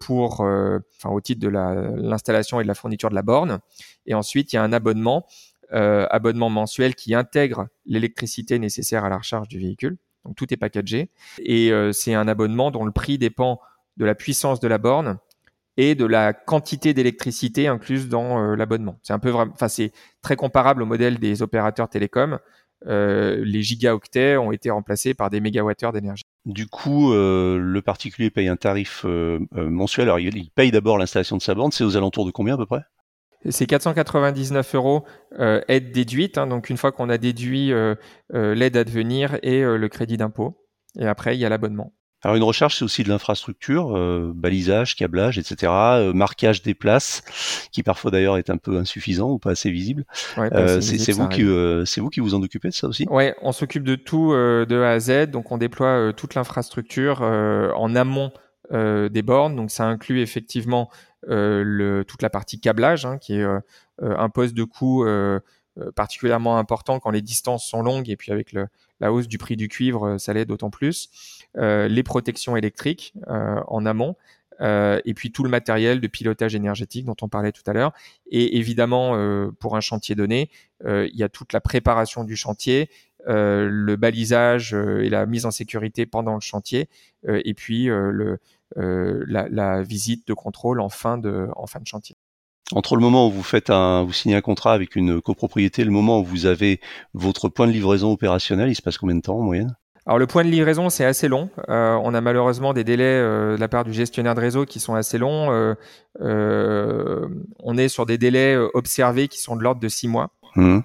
pour, 0.00 0.40
euh, 0.40 0.78
enfin, 0.96 1.10
au 1.10 1.20
titre 1.20 1.40
de 1.40 1.48
l'installation 1.48 2.60
et 2.60 2.62
de 2.62 2.68
la 2.68 2.74
fourniture 2.74 3.10
de 3.10 3.14
la 3.14 3.22
borne. 3.22 3.60
Et 4.06 4.14
ensuite, 4.14 4.52
il 4.52 4.56
y 4.56 4.58
a 4.58 4.62
un 4.62 4.72
abonnement, 4.72 5.26
euh, 5.72 6.06
abonnement 6.10 6.50
mensuel 6.50 6.94
qui 6.94 7.14
intègre 7.14 7.68
l'électricité 7.86 8.58
nécessaire 8.58 9.04
à 9.04 9.08
la 9.08 9.18
recharge 9.18 9.48
du 9.48 9.58
véhicule. 9.58 9.96
Donc 10.24 10.36
tout 10.36 10.52
est 10.52 10.56
packagé. 10.56 11.10
Et 11.38 11.70
c'est 11.92 12.14
un 12.14 12.26
abonnement 12.28 12.70
dont 12.70 12.86
le 12.86 12.92
prix 12.92 13.18
dépend 13.18 13.60
de 13.98 14.06
la 14.06 14.14
puissance 14.14 14.58
de 14.58 14.68
la 14.68 14.78
borne 14.78 15.18
et 15.76 15.94
de 15.94 16.06
la 16.06 16.32
quantité 16.32 16.94
d'électricité 16.94 17.68
incluse 17.68 18.08
dans 18.08 18.54
l'abonnement. 18.54 18.98
C'est 19.02 19.12
un 19.12 19.18
peu 19.18 19.34
enfin 19.34 19.68
c'est 19.68 19.92
très 20.22 20.34
comparable 20.34 20.82
au 20.82 20.86
modèle 20.86 21.18
des 21.18 21.42
opérateurs 21.42 21.90
télécoms. 21.90 22.38
Les 22.86 23.62
gigaoctets 23.62 24.36
ont 24.36 24.52
été 24.52 24.70
remplacés 24.70 25.14
par 25.14 25.30
des 25.30 25.40
mégawattheures 25.40 25.92
d'énergie. 25.92 26.24
Du 26.46 26.66
coup, 26.66 27.12
euh, 27.12 27.58
le 27.58 27.80
particulier 27.80 28.30
paye 28.30 28.48
un 28.48 28.56
tarif 28.56 29.04
euh, 29.06 29.40
euh, 29.56 29.70
mensuel. 29.70 30.04
Alors, 30.04 30.18
il, 30.18 30.50
paye 30.50 30.70
d'abord 30.70 30.98
l'installation 30.98 31.36
de 31.36 31.42
sa 31.42 31.54
borne. 31.54 31.72
C'est 31.72 31.84
aux 31.84 31.96
alentours 31.96 32.26
de 32.26 32.30
combien 32.30 32.54
à 32.54 32.56
peu 32.58 32.66
près? 32.66 32.82
C'est 33.48 33.66
499 33.66 34.74
euros 34.74 35.04
aide 35.68 35.92
déduite. 35.92 36.38
Hein. 36.38 36.46
donc 36.46 36.70
une 36.70 36.78
fois 36.78 36.92
qu'on 36.92 37.10
a 37.10 37.18
déduit 37.18 37.72
l'aide 38.30 38.76
à 38.76 38.84
devenir 38.84 39.38
et 39.42 39.60
le 39.62 39.88
crédit 39.88 40.16
d'impôt. 40.16 40.56
Et 40.98 41.06
après, 41.06 41.36
il 41.36 41.40
y 41.40 41.44
a 41.44 41.50
l'abonnement. 41.50 41.92
Alors 42.24 42.36
une 42.36 42.42
recharge, 42.42 42.76
c'est 42.76 42.84
aussi 42.84 43.04
de 43.04 43.10
l'infrastructure, 43.10 43.94
euh, 43.96 44.32
balisage, 44.34 44.96
câblage, 44.96 45.38
etc., 45.38 45.70
euh, 45.70 46.12
marquage 46.14 46.62
des 46.62 46.72
places, 46.72 47.22
qui 47.70 47.82
parfois 47.82 48.10
d'ailleurs 48.10 48.38
est 48.38 48.48
un 48.48 48.56
peu 48.56 48.78
insuffisant 48.78 49.30
ou 49.30 49.38
pas 49.38 49.50
assez 49.50 49.70
visible. 49.70 50.04
euh, 50.38 50.80
c'est 50.80 51.12
vous 51.12 51.28
qui, 51.28 51.44
c'est 51.84 52.00
vous 52.00 52.08
qui 52.08 52.20
vous 52.20 52.34
en 52.34 52.42
occupez 52.42 52.68
de 52.68 52.74
ça 52.74 52.88
aussi? 52.88 53.06
Ouais, 53.10 53.36
on 53.42 53.52
s'occupe 53.52 53.84
de 53.84 53.94
tout 53.94 54.32
de 54.32 54.80
A 54.80 54.92
à 54.92 55.00
Z, 55.00 55.26
donc 55.26 55.52
on 55.52 55.58
déploie 55.58 56.12
toute 56.16 56.34
l'infrastructure 56.34 57.20
en 57.20 57.94
amont 57.94 58.32
des 58.72 59.22
bornes, 59.22 59.54
donc 59.54 59.70
ça 59.70 59.84
inclut 59.84 60.20
effectivement 60.20 60.90
le, 61.26 62.04
toute 62.04 62.22
la 62.22 62.30
partie 62.30 62.58
câblage, 62.58 63.04
hein, 63.04 63.18
qui 63.18 63.34
est 63.34 63.46
un 64.00 64.28
poste 64.30 64.54
de 64.54 64.64
coût 64.64 65.06
particulièrement 65.94 66.56
important 66.56 67.00
quand 67.00 67.10
les 67.10 67.22
distances 67.22 67.66
sont 67.66 67.82
longues 67.82 68.08
et 68.08 68.16
puis 68.16 68.32
avec 68.32 68.52
le, 68.52 68.68
la 69.00 69.12
hausse 69.12 69.28
du 69.28 69.38
prix 69.38 69.56
du 69.56 69.68
cuivre, 69.68 70.16
ça 70.18 70.32
l'est 70.32 70.46
d'autant 70.46 70.70
plus. 70.70 71.10
Euh, 71.56 71.86
les 71.86 72.02
protections 72.02 72.56
électriques 72.56 73.14
euh, 73.28 73.60
en 73.68 73.86
amont. 73.86 74.16
Euh, 74.60 75.00
et 75.04 75.14
puis 75.14 75.32
tout 75.32 75.42
le 75.42 75.50
matériel 75.50 76.00
de 76.00 76.06
pilotage 76.06 76.54
énergétique 76.54 77.04
dont 77.04 77.16
on 77.22 77.28
parlait 77.28 77.52
tout 77.52 77.62
à 77.66 77.72
l'heure. 77.72 77.92
Et 78.30 78.56
évidemment, 78.58 79.18
pour 79.58 79.76
un 79.76 79.80
chantier 79.80 80.14
donné, 80.14 80.48
il 80.84 81.10
y 81.12 81.24
a 81.24 81.28
toute 81.28 81.52
la 81.52 81.60
préparation 81.60 82.22
du 82.22 82.36
chantier, 82.36 82.88
le 83.26 83.96
balisage 83.96 84.72
et 84.72 85.08
la 85.08 85.26
mise 85.26 85.44
en 85.44 85.50
sécurité 85.50 86.06
pendant 86.06 86.34
le 86.34 86.40
chantier, 86.40 86.88
et 87.26 87.52
puis 87.52 87.90
la, 88.76 89.82
visite 89.82 90.28
de 90.28 90.34
contrôle 90.34 90.80
en 90.80 90.88
fin 90.88 91.18
de, 91.18 91.48
en 91.56 91.66
fin 91.66 91.80
de 91.80 91.88
chantier. 91.88 92.14
Entre 92.70 92.94
le 92.94 93.02
moment 93.02 93.26
où 93.26 93.32
vous 93.32 93.42
faites 93.42 93.70
un, 93.70 94.04
vous 94.04 94.12
signez 94.12 94.36
un 94.36 94.40
contrat 94.40 94.72
avec 94.72 94.94
une 94.94 95.20
copropriété, 95.20 95.82
le 95.82 95.90
moment 95.90 96.20
où 96.20 96.24
vous 96.24 96.46
avez 96.46 96.80
votre 97.12 97.48
point 97.48 97.66
de 97.66 97.72
livraison 97.72 98.12
opérationnel, 98.12 98.68
il 98.68 98.76
se 98.76 98.82
passe 98.82 98.98
combien 98.98 99.16
de 99.16 99.20
temps 99.20 99.38
en 99.38 99.42
moyenne? 99.42 99.74
Alors 100.06 100.18
le 100.18 100.26
point 100.26 100.44
de 100.44 100.50
livraison, 100.50 100.90
c'est 100.90 101.04
assez 101.04 101.28
long. 101.28 101.48
Euh, 101.68 101.98
on 102.02 102.12
a 102.12 102.20
malheureusement 102.20 102.74
des 102.74 102.84
délais 102.84 103.04
euh, 103.04 103.56
de 103.56 103.60
la 103.60 103.68
part 103.68 103.84
du 103.84 103.92
gestionnaire 103.92 104.34
de 104.34 104.40
réseau 104.40 104.66
qui 104.66 104.78
sont 104.78 104.94
assez 104.94 105.16
longs. 105.16 105.74
Euh, 106.20 107.28
on 107.60 107.78
est 107.78 107.88
sur 107.88 108.04
des 108.04 108.18
délais 108.18 108.56
observés 108.74 109.28
qui 109.28 109.40
sont 109.40 109.56
de 109.56 109.62
l'ordre 109.62 109.80
de 109.80 109.88
six 109.88 110.08
mois. 110.08 110.30
Mmh. 110.56 110.80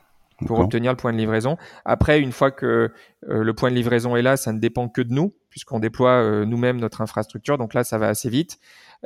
pour 0.48 0.58
obtenir 0.58 0.92
le 0.92 0.98
point 0.98 1.14
de 1.14 1.18
livraison. 1.20 1.56
Après, 1.86 2.20
une 2.20 2.32
fois 2.32 2.50
que 2.50 2.92
le 3.28 3.54
point 3.54 3.70
de 3.70 3.76
livraison 3.76 4.16
est 4.16 4.24
là, 4.24 4.36
ça 4.36 4.52
ne 4.52 4.58
dépend 4.58 4.90
que 4.90 5.02
de 5.02 5.14
nous, 5.14 5.36
puisqu'on 5.52 5.80
déploie 5.80 6.44
nous-mêmes 6.46 6.78
notre 6.78 7.02
infrastructure. 7.02 7.60
Donc 7.60 7.76
là, 7.76 7.84
ça 7.84 8.00
va 8.00 8.08
assez 8.08 8.30
vite. 8.30 8.58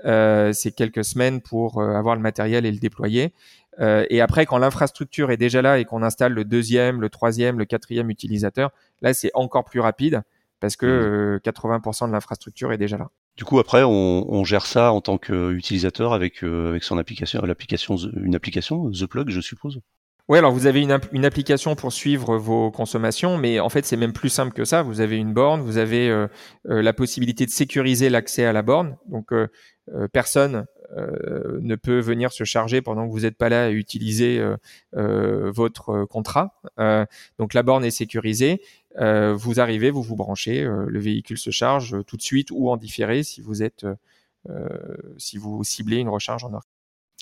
c'est 0.06 0.74
quelques 0.74 1.04
semaines 1.04 1.42
pour 1.42 1.84
avoir 1.84 2.16
le 2.16 2.22
matériel 2.22 2.66
et 2.66 2.72
le 2.72 2.78
déployer. 2.78 3.34
Euh, 3.80 4.06
et 4.10 4.22
après, 4.22 4.46
quand 4.46 4.58
l'infrastructure 4.58 5.32
est 5.32 5.38
déjà 5.38 5.62
là 5.62 5.80
et 5.80 5.86
qu'on 5.86 6.04
installe 6.04 6.34
le 6.34 6.46
deuxième, 6.46 7.02
le 7.02 7.10
troisième, 7.10 7.60
le 7.60 7.66
quatrième 7.66 8.10
utilisateur, 8.10 8.72
là, 9.02 9.14
c'est 9.14 9.32
encore 9.34 9.66
plus 9.66 9.80
rapide 9.80 10.22
parce 10.60 10.76
que 10.76 11.40
80% 11.44 11.50
mmh. 11.50 12.04
euh, 12.04 12.08
de 12.08 12.12
l'infrastructure 12.14 12.72
est 12.72 12.78
déjà 12.78 12.98
là. 12.98 13.10
Du 13.36 13.46
coup, 13.46 13.60
après, 13.60 13.84
on, 13.84 14.32
on 14.32 14.44
gère 14.44 14.66
ça 14.66 14.94
en 14.94 15.02
tant 15.02 15.18
qu'utilisateur 15.18 16.14
avec, 16.14 16.44
euh, 16.44 16.70
avec 16.70 16.84
son 16.84 16.98
application, 16.98 17.42
l'application, 17.42 17.98
une 17.98 18.36
application, 18.36 18.92
The 18.92 19.06
Plug, 19.06 19.30
je 19.30 19.42
suppose? 19.42 19.80
Oui, 20.30 20.38
alors 20.38 20.54
vous 20.54 20.68
avez 20.68 20.82
une, 20.82 20.98
une, 21.12 21.26
application 21.26 21.76
pour 21.76 21.92
suivre 21.92 22.38
vos 22.38 22.72
consommations, 22.72 23.38
mais 23.38 23.60
en 23.60 23.68
fait 23.68 23.86
c'est 23.86 23.98
même 23.98 24.14
plus 24.14 24.30
simple 24.30 24.54
que 24.54 24.64
ça. 24.64 24.82
Vous 24.82 25.02
avez 25.02 25.18
une 25.18 25.34
borne, 25.34 25.60
vous 25.60 25.78
avez 25.78 26.28
la 26.64 26.94
possibilité 26.94 27.46
de 27.46 27.52
sécuriser 27.52 28.10
l'accès 28.10 28.46
à 28.46 28.54
la 28.54 28.62
borne. 28.62 28.96
Donc 29.10 29.34
personne 30.14 30.66
ne 30.96 31.76
peut 31.76 32.00
venir 32.00 32.32
se 32.32 32.44
charger 32.44 32.82
pendant 32.82 33.08
que 33.08 33.12
vous 33.12 33.22
n'êtes 33.22 33.38
pas 33.38 33.50
là 33.50 33.66
à 33.66 33.70
utiliser 33.70 34.40
euh, 34.40 34.58
euh, 34.96 35.52
votre 35.52 36.06
contrat. 36.06 36.60
donc 37.38 37.54
la 37.54 37.64
borne 37.64 37.86
est 37.86 37.92
sécurisée. 37.92 38.62
vous 39.00 39.60
arrivez, 39.60 39.92
vous 39.92 40.04
vous 40.04 40.16
branchez, 40.16 40.64
le 40.64 41.00
véhicule 41.00 41.38
se 41.38 41.52
charge 41.52 42.04
tout 42.06 42.18
de 42.18 42.22
suite 42.22 42.50
ou 42.52 42.70
en 42.70 42.78
différé 42.78 43.24
si 43.24 43.42
vous 43.42 43.64
êtes 43.64 43.86
si 45.18 45.38
vous 45.38 45.64
ciblez 45.64 45.98
une 45.98 46.10
recharge 46.10 46.44
en 46.44 46.54
heure. 46.54 46.73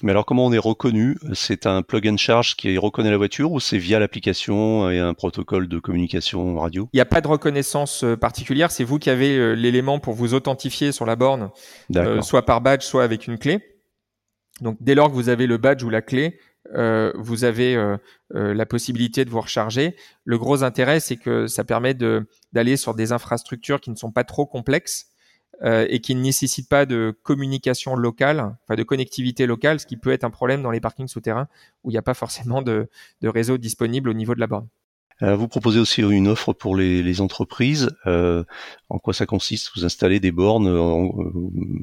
Mais 0.03 0.11
alors 0.11 0.25
comment 0.25 0.45
on 0.45 0.53
est 0.53 0.57
reconnu? 0.57 1.17
C'est 1.33 1.65
un 1.65 1.81
plug 1.81 2.07
and 2.07 2.17
charge 2.17 2.55
qui 2.55 2.77
reconnaît 2.77 3.11
la 3.11 3.17
voiture 3.17 3.51
ou 3.51 3.59
c'est 3.59 3.77
via 3.77 3.99
l'application 3.99 4.89
et 4.89 4.99
un 4.99 5.13
protocole 5.13 5.67
de 5.67 5.79
communication 5.79 6.59
radio? 6.59 6.89
Il 6.93 6.97
n'y 6.97 7.01
a 7.01 7.05
pas 7.05 7.21
de 7.21 7.27
reconnaissance 7.27 8.03
euh, 8.03 8.15
particulière, 8.15 8.71
c'est 8.71 8.83
vous 8.83 8.99
qui 8.99 9.09
avez 9.09 9.37
euh, 9.37 9.53
l'élément 9.53 9.99
pour 9.99 10.13
vous 10.13 10.33
authentifier 10.33 10.91
sur 10.91 11.05
la 11.05 11.15
borne, 11.15 11.51
euh, 11.95 12.21
soit 12.21 12.45
par 12.45 12.61
badge, 12.61 12.83
soit 12.83 13.03
avec 13.03 13.27
une 13.27 13.37
clé. 13.37 13.59
Donc 14.61 14.77
dès 14.79 14.95
lors 14.95 15.09
que 15.09 15.13
vous 15.13 15.29
avez 15.29 15.47
le 15.47 15.57
badge 15.57 15.83
ou 15.83 15.89
la 15.89 16.01
clé, 16.01 16.39
vous 17.15 17.43
avez 17.43 17.97
la 18.29 18.65
possibilité 18.67 19.25
de 19.25 19.31
vous 19.31 19.41
recharger. 19.41 19.95
Le 20.23 20.37
gros 20.37 20.63
intérêt, 20.63 20.99
c'est 20.99 21.17
que 21.17 21.47
ça 21.47 21.63
permet 21.63 21.95
d'aller 21.95 22.77
sur 22.77 22.93
des 22.93 23.11
infrastructures 23.11 23.81
qui 23.81 23.89
ne 23.89 23.95
sont 23.95 24.11
pas 24.11 24.23
trop 24.23 24.45
complexes 24.45 25.10
euh, 25.63 25.85
et 25.89 25.99
qui 25.99 26.15
ne 26.15 26.21
nécessite 26.21 26.67
pas 26.67 26.85
de 26.85 27.15
communication 27.23 27.95
locale, 27.95 28.55
enfin 28.63 28.75
de 28.75 28.83
connectivité 28.83 29.45
locale, 29.45 29.79
ce 29.79 29.85
qui 29.85 29.97
peut 29.97 30.11
être 30.11 30.23
un 30.23 30.31
problème 30.31 30.61
dans 30.63 30.71
les 30.71 30.81
parkings 30.81 31.07
souterrains 31.07 31.47
où 31.83 31.89
il 31.89 31.93
n'y 31.93 31.99
a 31.99 32.01
pas 32.01 32.13
forcément 32.13 32.61
de, 32.61 32.89
de 33.21 33.27
réseau 33.27 33.57
disponible 33.57 34.09
au 34.09 34.13
niveau 34.13 34.35
de 34.35 34.39
la 34.39 34.47
borne. 34.47 34.67
Euh, 35.23 35.35
vous 35.35 35.47
proposez 35.47 35.79
aussi 35.79 36.01
une 36.01 36.27
offre 36.27 36.51
pour 36.51 36.75
les, 36.75 37.03
les 37.03 37.21
entreprises. 37.21 37.91
Euh, 38.07 38.43
en 38.89 38.97
quoi 38.97 39.13
ça 39.13 39.27
consiste? 39.27 39.69
Vous 39.75 39.85
installez 39.85 40.19
des 40.19 40.31
bornes 40.31 40.67
en, 40.67 41.11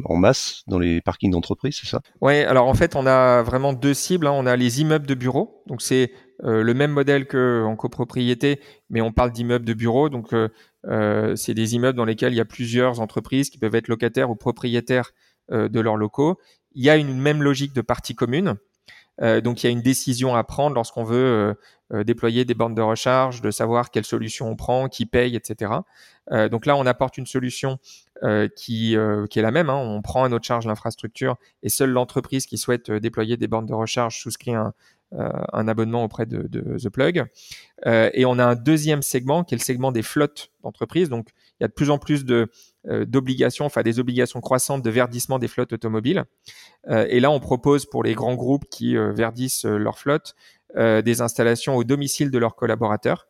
en 0.04 0.16
masse 0.16 0.64
dans 0.66 0.80
les 0.80 1.00
parkings 1.00 1.30
d'entreprise, 1.30 1.78
c'est 1.80 1.87
ça? 1.87 2.00
Oui, 2.20 2.40
alors 2.40 2.66
en 2.66 2.75
fait, 2.75 2.96
on 2.96 3.06
a 3.06 3.44
vraiment 3.44 3.72
deux 3.72 3.94
cibles. 3.94 4.26
Hein. 4.26 4.32
On 4.34 4.44
a 4.44 4.56
les 4.56 4.80
immeubles 4.80 5.06
de 5.06 5.14
bureaux, 5.14 5.62
donc 5.68 5.82
c'est 5.82 6.10
euh, 6.45 6.62
le 6.62 6.73
même 6.75 6.92
modèle 6.92 7.26
qu'en 7.26 7.75
copropriété, 7.76 8.61
mais 8.90 9.00
on 9.00 9.12
parle 9.12 9.33
d'immeubles 9.33 9.64
de 9.64 9.75
bureaux. 9.75 10.09
Donc, 10.09 10.33
euh, 10.33 10.49
euh, 10.87 11.35
c'est 11.35 11.54
des 11.54 11.75
immeubles 11.75 11.97
dans 11.97 12.04
lesquels 12.04 12.33
il 12.33 12.37
y 12.37 12.40
a 12.40 12.45
plusieurs 12.45 13.00
entreprises 13.00 13.50
qui 13.50 13.59
peuvent 13.59 13.75
être 13.75 13.88
locataires 13.88 14.30
ou 14.30 14.37
propriétaires 14.37 15.12
de 15.50 15.80
leurs 15.80 15.97
locaux. 15.97 16.38
Il 16.75 16.85
y 16.85 16.90
a 16.90 16.97
une 16.97 17.18
même 17.18 17.42
logique 17.42 17.73
de 17.73 17.80
partie 17.80 18.14
commune. 18.14 18.57
donc 19.18 19.62
il 19.62 19.66
y 19.66 19.66
a 19.66 19.73
une 19.73 19.80
décision 19.80 20.37
à 20.37 20.45
prendre 20.45 20.75
lorsqu'on 20.75 21.04
veut 21.04 21.57
déployer 22.04 22.45
des 22.45 22.52
bornes 22.52 22.75
de 22.75 22.83
recharge, 22.83 23.40
de 23.40 23.50
savoir 23.50 23.90
quelle 23.90 24.04
solution 24.04 24.50
on 24.50 24.57
prend, 24.57 24.88
qui 24.90 25.07
paye, 25.07 25.37
etc. 25.37 25.73
donc 26.50 26.66
là, 26.66 26.76
on 26.76 26.85
apporte 26.85 27.16
une 27.16 27.25
solution 27.25 27.78
qui, 28.57 28.92
est 28.95 29.37
la 29.37 29.50
même. 29.50 29.71
Hein. 29.71 29.76
On 29.76 30.02
prend 30.02 30.25
à 30.25 30.28
notre 30.28 30.45
charge 30.45 30.66
l'infrastructure 30.66 31.38
et 31.62 31.71
seule 31.71 31.90
l'entreprise 31.90 32.45
qui 32.45 32.59
souhaite 32.59 32.90
déployer 32.90 33.38
des 33.38 33.49
bornes 33.49 33.64
de 33.64 33.73
recharge 33.73 34.21
souscrit 34.21 34.54
un, 34.54 34.75
un 35.12 35.69
abonnement 35.69 36.05
auprès 36.05 36.27
de, 36.27 36.43
The 36.77 36.88
Plug. 36.91 37.25
et 37.87 38.25
on 38.27 38.38
a 38.38 38.45
un 38.45 38.55
deuxième 38.55 39.03
segment 39.03 39.43
qui 39.43 39.55
est 39.55 39.59
le 39.59 39.62
segment 39.62 39.91
des 39.91 40.03
flottes 40.03 40.50
d'entreprises. 40.62 41.09
Donc 41.09 41.31
il 41.59 41.62
y 41.62 41.65
a 41.65 41.69
de 41.69 41.73
plus 41.73 41.91
en 41.91 41.99
plus 41.99 42.25
de 42.25 42.50
euh, 42.88 43.05
d'obligations, 43.05 43.67
enfin 43.67 43.83
des 43.83 43.99
obligations 43.99 44.41
croissantes 44.41 44.83
de 44.83 44.91
verdissement 44.91 45.38
des 45.38 45.49
flottes 45.49 45.73
automobiles. 45.73 46.25
Euh, 46.88 47.07
et 47.11 47.21
là, 47.21 47.31
on 47.31 47.41
propose 47.41 47.85
pour 47.85 48.03
les 48.03 48.15
grands 48.15 48.35
groupes 48.35 48.65
qui 48.71 48.97
euh, 48.97 49.12
verdissent 49.12 49.65
leur 49.65 49.99
flotte 49.99 50.35
des 50.77 51.23
installations 51.23 51.77
au 51.77 51.83
domicile 51.83 52.31
de 52.31 52.37
leurs 52.37 52.55
collaborateurs, 52.55 53.27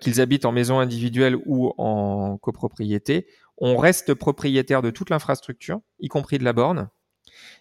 qu'ils 0.00 0.18
habitent 0.22 0.46
en 0.46 0.50
maison 0.50 0.78
individuelle 0.78 1.36
ou 1.44 1.74
en 1.76 2.38
copropriété. 2.38 3.26
On 3.58 3.76
reste 3.76 4.14
propriétaire 4.14 4.80
de 4.80 4.88
toute 4.88 5.10
l'infrastructure, 5.10 5.82
y 6.00 6.08
compris 6.08 6.38
de 6.38 6.44
la 6.44 6.54
borne, 6.54 6.88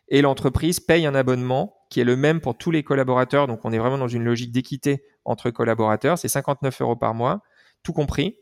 et 0.08 0.22
l'entreprise 0.22 0.80
paye 0.80 1.06
un 1.06 1.16
abonnement 1.16 1.76
qui 1.94 2.00
est 2.00 2.04
le 2.04 2.16
même 2.16 2.42
pour 2.42 2.58
tous 2.58 2.72
les 2.72 2.82
collaborateurs. 2.82 3.46
Donc, 3.46 3.60
on 3.66 3.72
est 3.72 3.78
vraiment 3.78 4.00
dans 4.00 4.08
une 4.08 4.24
logique 4.24 4.52
d'équité 4.52 5.04
entre 5.26 5.52
collaborateurs. 5.52 6.18
C'est 6.18 6.28
59 6.28 6.82
euros 6.82 6.96
par 6.96 7.14
mois, 7.14 7.44
tout 7.84 7.94
compris. 7.94 8.36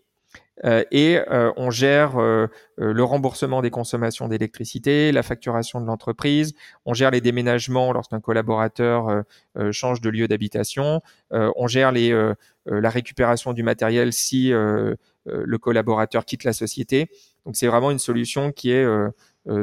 Euh, 0.64 0.86
et 0.92 1.20
euh, 1.30 1.52
on 1.58 1.70
gère 1.70 2.18
euh, 2.18 2.48
le 2.78 3.04
remboursement 3.04 3.62
des 3.62 3.70
consommations 3.70 4.30
d'électricité, 4.30 5.12
la 5.12 5.22
facturation 5.22 5.82
de 5.82 5.86
l'entreprise, 5.86 6.54
on 6.86 6.94
gère 6.94 7.12
les 7.12 7.20
déménagements 7.20 7.92
lorsqu'un 7.92 8.22
collaborateur 8.22 9.24
change 9.72 10.00
de 10.00 10.10
lieu 10.10 10.30
d'habitation, 10.30 11.02
on 11.32 11.68
gère 11.68 11.92
la 11.92 12.90
récupération 12.90 13.52
du 13.52 13.64
matériel 13.64 14.14
si 14.14 14.50
le 14.52 14.98
collaborateur 15.60 16.26
quitte 16.26 16.46
la 16.46 16.54
société. 16.54 17.10
Donc 17.46 17.58
c'est 17.58 17.68
vraiment 17.68 17.92
une 17.92 18.00
solution 18.00 18.52
qui 18.52 18.72
est 18.72 18.86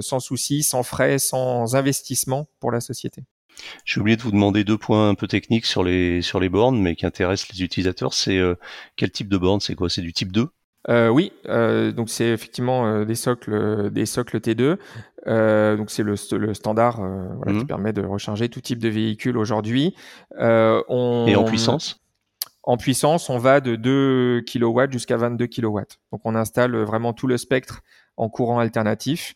sans 0.01 0.21
souci, 0.21 0.63
sans 0.63 0.83
frais, 0.83 1.19
sans 1.19 1.77
investissement 1.77 2.49
pour 2.61 2.71
la 2.71 2.81
société. 2.81 3.25
J'ai 3.85 4.01
oublié 4.01 4.17
de 4.17 4.23
vous 4.23 4.33
demander 4.33 4.65
deux 4.65 4.79
points 4.79 5.09
un 5.09 5.15
peu 5.15 5.27
techniques 5.27 5.67
sur 5.67 5.83
les 5.83 6.23
sur 6.23 6.41
les 6.41 6.49
bornes, 6.49 6.81
mais 6.81 6.95
qui 6.97 7.07
intéressent 7.07 7.49
les 7.53 7.63
utilisateurs. 7.63 8.15
C'est 8.15 8.41
quel 8.97 9.11
type 9.11 9.29
de 9.29 9.39
borne? 9.39 9.61
C'est 9.61 9.75
quoi? 9.75 9.89
C'est 9.91 10.03
du 10.03 10.13
type 10.13 10.33
2 10.33 10.49
euh, 10.89 11.09
oui, 11.09 11.33
euh, 11.49 11.93
donc 11.93 12.09
c'est 12.09 12.29
effectivement 12.29 12.87
euh, 12.87 13.05
des 13.05 13.15
socles, 13.15 13.91
des 13.91 14.07
socles 14.07 14.39
T2. 14.39 14.79
donc 15.77 15.91
c'est 15.91 16.03
le, 16.03 16.15
le, 16.39 16.55
standard 16.55 16.97
voilà, 16.97 17.53
qui 17.53 17.59
mhm. 17.59 17.67
permet 17.67 17.93
de 17.93 18.03
recharger 18.03 18.49
tout 18.49 18.61
type 18.61 18.79
de 18.79 18.89
véhicule 18.89 19.37
aujourd'hui. 19.37 19.95
On... 20.39 21.27
Et 21.29 21.37
en 21.37 21.45
puissance? 21.45 22.01
En 22.63 22.77
puissance, 22.77 23.31
on 23.31 23.39
va 23.39 23.61
de 23.61 23.77
2 23.77 24.43
kW 24.43 24.91
jusqu'à 24.91 25.17
22 25.17 25.47
kW. 25.47 25.81
Donc 26.13 26.21
on 26.25 26.35
installe 26.35 26.77
vraiment 26.77 27.13
tout 27.13 27.27
le 27.27 27.37
spectre 27.37 27.81
en 28.17 28.29
courant 28.29 28.59
alternatif. 28.59 29.35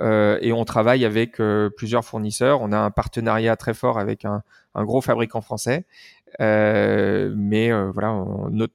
Et 0.00 0.52
on 0.52 0.64
travaille 0.64 1.04
avec 1.04 1.40
plusieurs 1.76 2.04
fournisseurs. 2.04 2.60
On 2.62 2.72
a 2.72 2.78
un 2.78 2.90
partenariat 2.90 3.56
très 3.56 3.74
fort 3.74 3.98
avec 3.98 4.24
un, 4.24 4.42
un 4.74 4.84
gros 4.84 5.00
fabricant 5.00 5.40
français. 5.40 5.84
mais 6.38 7.70
voilà, 7.92 8.24
notre. 8.50 8.72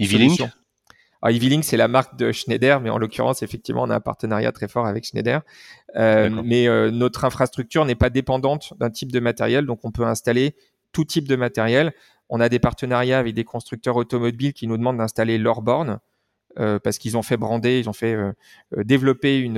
Alors, 1.21 1.35
Evilink, 1.35 1.63
c'est 1.63 1.77
la 1.77 1.87
marque 1.87 2.17
de 2.17 2.31
Schneider, 2.31 2.79
mais 2.79 2.89
en 2.89 2.97
l'occurrence, 2.97 3.41
effectivement, 3.41 3.83
on 3.83 3.89
a 3.89 3.95
un 3.95 3.99
partenariat 3.99 4.51
très 4.51 4.67
fort 4.67 4.85
avec 4.85 5.05
Schneider. 5.05 5.41
Euh, 5.95 6.29
mais 6.43 6.67
euh, 6.67 6.91
notre 6.91 7.25
infrastructure 7.25 7.85
n'est 7.85 7.95
pas 7.95 8.09
dépendante 8.09 8.73
d'un 8.79 8.89
type 8.89 9.11
de 9.11 9.19
matériel, 9.19 9.65
donc 9.65 9.79
on 9.83 9.91
peut 9.91 10.05
installer 10.05 10.55
tout 10.91 11.05
type 11.05 11.27
de 11.27 11.35
matériel. 11.35 11.93
On 12.29 12.39
a 12.39 12.49
des 12.49 12.59
partenariats 12.59 13.19
avec 13.19 13.33
des 13.33 13.43
constructeurs 13.43 13.95
automobiles 13.95 14.53
qui 14.53 14.67
nous 14.67 14.77
demandent 14.77 14.97
d'installer 14.97 15.37
leur 15.37 15.61
borne. 15.61 15.99
Euh, 16.59 16.79
parce 16.79 16.97
qu'ils 16.97 17.17
ont 17.17 17.21
fait 17.21 17.37
brander, 17.37 17.79
ils 17.79 17.89
ont 17.89 17.93
fait 17.93 18.13
euh, 18.13 18.33
développer 18.75 19.39
une, 19.39 19.57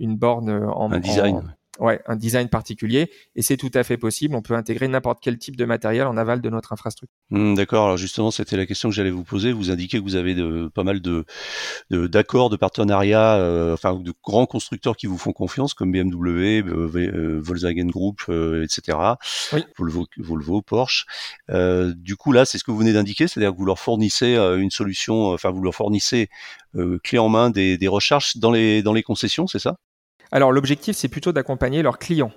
une 0.00 0.16
borne 0.16 0.50
en 0.50 0.90
un 0.90 0.98
design. 0.98 1.54
Ouais, 1.80 1.98
un 2.06 2.14
design 2.16 2.48
particulier, 2.50 3.10
et 3.34 3.40
c'est 3.40 3.56
tout 3.56 3.70
à 3.72 3.82
fait 3.84 3.96
possible. 3.96 4.34
On 4.34 4.42
peut 4.42 4.54
intégrer 4.54 4.86
n'importe 4.86 5.20
quel 5.22 5.38
type 5.38 5.56
de 5.56 5.64
matériel 5.64 6.06
en 6.06 6.18
aval 6.18 6.42
de 6.42 6.50
notre 6.50 6.74
infrastructure. 6.74 7.16
Hmm, 7.30 7.54
d'accord. 7.54 7.86
Alors 7.86 7.96
justement, 7.96 8.30
c'était 8.30 8.58
la 8.58 8.66
question 8.66 8.90
que 8.90 8.94
j'allais 8.94 9.10
vous 9.10 9.24
poser. 9.24 9.52
Vous 9.52 9.70
indiquez 9.70 9.98
que 9.98 10.02
vous 10.02 10.16
avez 10.16 10.34
de, 10.34 10.70
pas 10.74 10.84
mal 10.84 11.00
de 11.00 11.24
d'accords, 11.90 12.50
de, 12.50 12.56
partenariats, 12.56 13.36
euh, 13.36 13.72
enfin 13.72 13.94
de 13.94 14.12
grands 14.22 14.44
constructeurs 14.44 14.94
qui 14.94 15.06
vous 15.06 15.16
font 15.16 15.32
confiance, 15.32 15.72
comme 15.72 15.90
BMW, 15.90 16.60
euh, 16.60 16.90
euh, 16.94 17.40
Volkswagen 17.42 17.86
Group, 17.86 18.20
etc. 18.28 18.98
Oui. 19.54 19.64
Volvo, 19.78 20.06
Volvo, 20.18 20.60
Porsche. 20.60 21.06
du 21.48 22.16
coup, 22.16 22.32
là, 22.32 22.44
c'est 22.44 22.58
ce 22.58 22.64
que 22.64 22.70
vous 22.70 22.78
venez 22.78 22.92
d'indiquer, 22.92 23.26
c'est-à-dire 23.26 23.52
que 23.52 23.56
vous 23.56 23.64
leur 23.64 23.78
fournissez 23.78 24.36
une 24.36 24.70
solution, 24.70 25.32
enfin 25.32 25.50
vous 25.50 25.62
leur 25.62 25.74
fournissez 25.74 26.28
clé 27.02 27.18
en 27.18 27.30
main 27.30 27.48
des, 27.48 27.78
des 27.78 27.88
recharges 27.88 28.36
dans 28.36 28.50
les 28.50 28.82
dans 28.82 28.92
les 28.92 29.02
concessions, 29.02 29.46
c'est 29.46 29.58
ça? 29.58 29.76
Alors 30.32 30.52
l'objectif, 30.52 30.96
c'est 30.96 31.08
plutôt 31.08 31.32
d'accompagner 31.32 31.82
leurs 31.82 31.98
clients. 31.98 32.32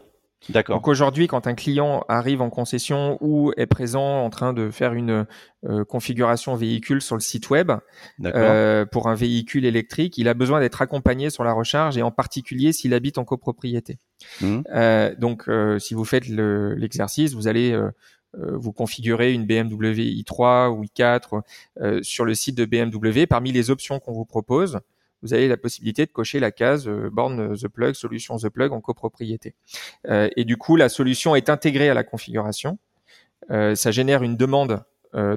D'accord. 0.50 0.78
Donc 0.78 0.88
aujourd'hui, 0.88 1.28
quand 1.28 1.48
un 1.48 1.54
client 1.54 2.04
arrive 2.10 2.42
en 2.42 2.50
concession 2.50 3.18
ou 3.22 3.54
est 3.56 3.66
présent 3.66 4.24
en 4.24 4.30
train 4.30 4.54
de 4.54 4.70
faire 4.72 4.94
une 4.94 5.26
euh, 5.66 5.86
configuration 5.86 6.56
véhicule 6.56 7.02
sur 7.02 7.16
le 7.16 7.22
site 7.22 7.50
web 7.50 7.72
euh, 8.26 8.86
pour 8.86 9.08
un 9.08 9.16
véhicule 9.16 9.66
électrique, 9.66 10.18
il 10.18 10.28
a 10.28 10.34
besoin 10.34 10.60
d'être 10.60 10.82
accompagné 10.82 11.30
sur 11.30 11.44
la 11.44 11.54
recharge 11.54 11.98
et 11.98 12.02
en 12.02 12.12
particulier 12.12 12.74
s'il 12.74 12.94
habite 12.94 13.18
en 13.18 13.24
copropriété. 13.24 14.00
Mmh. 14.42 14.62
Euh, 14.74 15.16
donc 15.18 15.50
si 15.80 15.94
vous 15.94 16.06
faites 16.06 16.28
l'exercice, 16.28 17.34
vous 17.34 17.48
allez 17.48 17.80
vous 18.36 18.74
configurer 18.74 19.32
une 19.32 19.46
BMW 19.46 20.24
i3 20.24 20.70
ou 20.70 20.84
i4 20.84 22.04
sur 22.04 22.26
le 22.26 22.34
site 22.34 22.58
de 22.58 22.66
BMW. 22.66 23.28
Parmi 23.28 23.52
les 23.52 23.70
options 23.70 24.00
qu'on 24.00 24.14
vous 24.14 24.26
propose, 24.26 24.80
vous 25.24 25.34
avez 25.34 25.48
la 25.48 25.58
possibilité 25.58 26.06
de 26.06 26.12
cocher 26.12 26.40
la 26.40 26.52
case 26.52 26.88
euh, 26.88 27.10
borne 27.12 27.58
The 27.58 27.68
Plug, 27.68 27.96
solution 27.96 28.38
The 28.38 28.50
Plug 28.50 28.72
en 28.74 28.82
copropriété. 28.82 29.56
Euh, 30.08 30.30
et 30.36 30.44
du 30.46 30.58
coup, 30.58 30.76
la 30.76 30.90
solution 30.90 31.36
est 31.36 31.50
intégrée 31.50 31.90
à 31.90 31.94
la 31.94 32.04
configuration. 32.04 32.78
Euh, 33.50 33.74
ça 33.74 33.92
génère 33.92 34.22
une 34.22 34.38
demande 34.38 34.84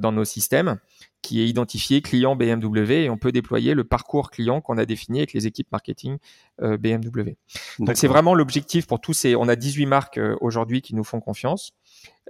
dans 0.01 0.11
nos 0.11 0.25
systèmes 0.25 0.79
qui 1.21 1.43
est 1.43 1.49
identifié 1.49 2.01
client 2.01 2.35
BMW 2.35 2.93
et 2.93 3.11
on 3.11 3.19
peut 3.19 3.31
déployer 3.31 3.75
le 3.75 3.85
parcours 3.85 4.31
client 4.31 4.63
qu'on 4.63 4.79
a 4.79 4.87
défini 4.87 5.19
avec 5.19 5.35
les 5.35 5.47
équipes 5.47 5.71
marketing 5.71 6.17
BMW. 6.59 7.33
Donc 7.79 7.95
c'est 7.95 8.09
vraiment 8.09 8.33
l'objectif 8.33 8.87
pour 8.87 9.03
tous 9.03 9.13
ces, 9.13 9.37
on 9.37 9.49
a 9.49 9.55
18 9.55 9.85
marques 9.85 10.19
aujourd'hui 10.41 10.81
qui 10.81 10.95
nous 10.95 11.05
font 11.05 11.21
confiance. 11.21 11.75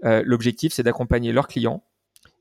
l'objectif 0.02 0.72
c'est 0.72 0.82
d'accompagner 0.82 1.30
leurs 1.30 1.46
clients 1.46 1.84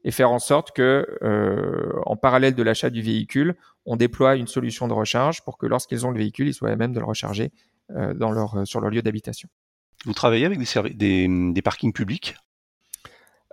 et 0.05 0.11
faire 0.11 0.31
en 0.31 0.39
sorte 0.39 0.71
que, 0.71 1.05
euh, 1.23 1.99
en 2.05 2.15
parallèle 2.15 2.53
de 2.53 2.63
l'achat 2.63 2.91
du 2.91 3.01
véhicule, 3.01 3.55
on 3.85 3.97
déploie 3.97 4.35
une 4.35 4.47
solution 4.47 4.87
de 4.87 4.93
recharge 4.93 5.43
pour 5.43 5.57
que 5.57 5.65
lorsqu'ils 5.65 6.05
ont 6.05 6.11
le 6.11 6.19
véhicule, 6.19 6.47
ils 6.47 6.53
soient 6.53 6.69
à 6.69 6.75
même 6.75 6.93
de 6.93 6.99
le 6.99 7.05
recharger 7.05 7.51
euh, 7.89 8.13
dans 8.13 8.31
leur, 8.31 8.55
euh, 8.55 8.65
sur 8.65 8.79
leur 8.79 8.91
lieu 8.91 9.01
d'habitation. 9.01 9.49
Vous 10.05 10.13
travaillez 10.13 10.45
avec 10.45 10.59
des, 10.59 10.93
des, 10.93 11.51
des 11.51 11.61
parkings 11.63 11.91
publics? 11.91 12.35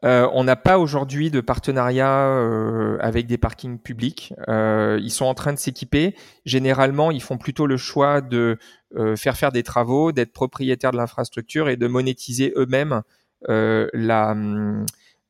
Euh, 0.05 0.29
on 0.33 0.45
n'a 0.45 0.57
pas 0.57 0.79
aujourd'hui 0.79 1.31
de 1.31 1.41
partenariat 1.41 2.29
euh, 2.29 2.99
avec 3.01 3.27
des 3.27 3.38
parkings 3.38 3.79
publics. 3.79 4.35
Euh, 4.49 4.99
ils 5.01 5.12
sont 5.12 5.25
en 5.25 5.35
train 5.35 5.55
de 5.55 5.59
s'équiper. 5.59 6.17
Généralement, 6.45 7.11
ils 7.11 7.23
font 7.23 7.38
plutôt 7.38 7.67
le 7.67 7.79
choix 7.79 8.21
de 8.21 8.59
faire 9.17 9.38
faire 9.38 9.53
des 9.53 9.62
travaux, 9.62 10.12
d'être 10.12 10.35
propriétaires 10.35 10.91
de 10.91 10.99
l'infrastructure 10.99 11.71
et 11.71 11.79
de 11.79 11.87
monétiser 11.87 12.53
eux-mêmes 12.57 13.01
la, 13.49 14.33
hum, 14.33 14.85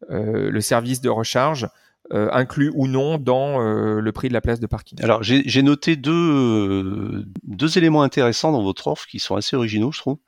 le 0.08 0.60
service 0.60 1.00
de 1.00 1.08
recharge 1.08 1.68
euh, 2.12 2.28
inclus 2.32 2.70
ou 2.74 2.88
non 2.88 3.16
dans 3.16 3.62
euh, 3.62 4.00
le 4.00 4.12
prix 4.12 4.28
de 4.28 4.34
la 4.34 4.40
place 4.40 4.58
de 4.58 4.66
parking. 4.66 5.00
Alors 5.02 5.22
j'ai 5.22 5.62
noté 5.62 5.94
deux, 5.96 7.24
deux 7.44 7.78
éléments 7.78 8.02
intéressants 8.02 8.50
dans 8.50 8.62
votre 8.62 8.88
offre 8.88 9.06
qui 9.06 9.20
sont 9.20 9.36
assez 9.36 9.54
originaux, 9.56 9.92
je 9.92 10.00
trouve. 10.00 10.18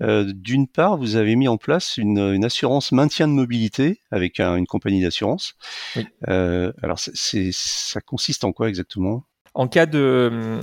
D'une 0.00 0.68
part, 0.68 0.96
vous 0.96 1.16
avez 1.16 1.34
mis 1.36 1.48
en 1.48 1.56
place 1.56 1.96
une, 1.98 2.18
une 2.18 2.44
assurance 2.44 2.92
maintien 2.92 3.26
de 3.26 3.32
mobilité 3.32 4.00
avec 4.12 4.38
une 4.38 4.66
compagnie 4.66 5.02
d'assurance. 5.02 5.54
Oui. 5.96 6.06
alors 6.26 6.98
c'est 6.98 7.50
ça 7.52 8.00
consiste 8.00 8.44
en 8.44 8.52
quoi 8.52 8.68
exactement? 8.68 9.24
En 9.52 9.68
cas 9.68 9.86
de, 9.86 10.58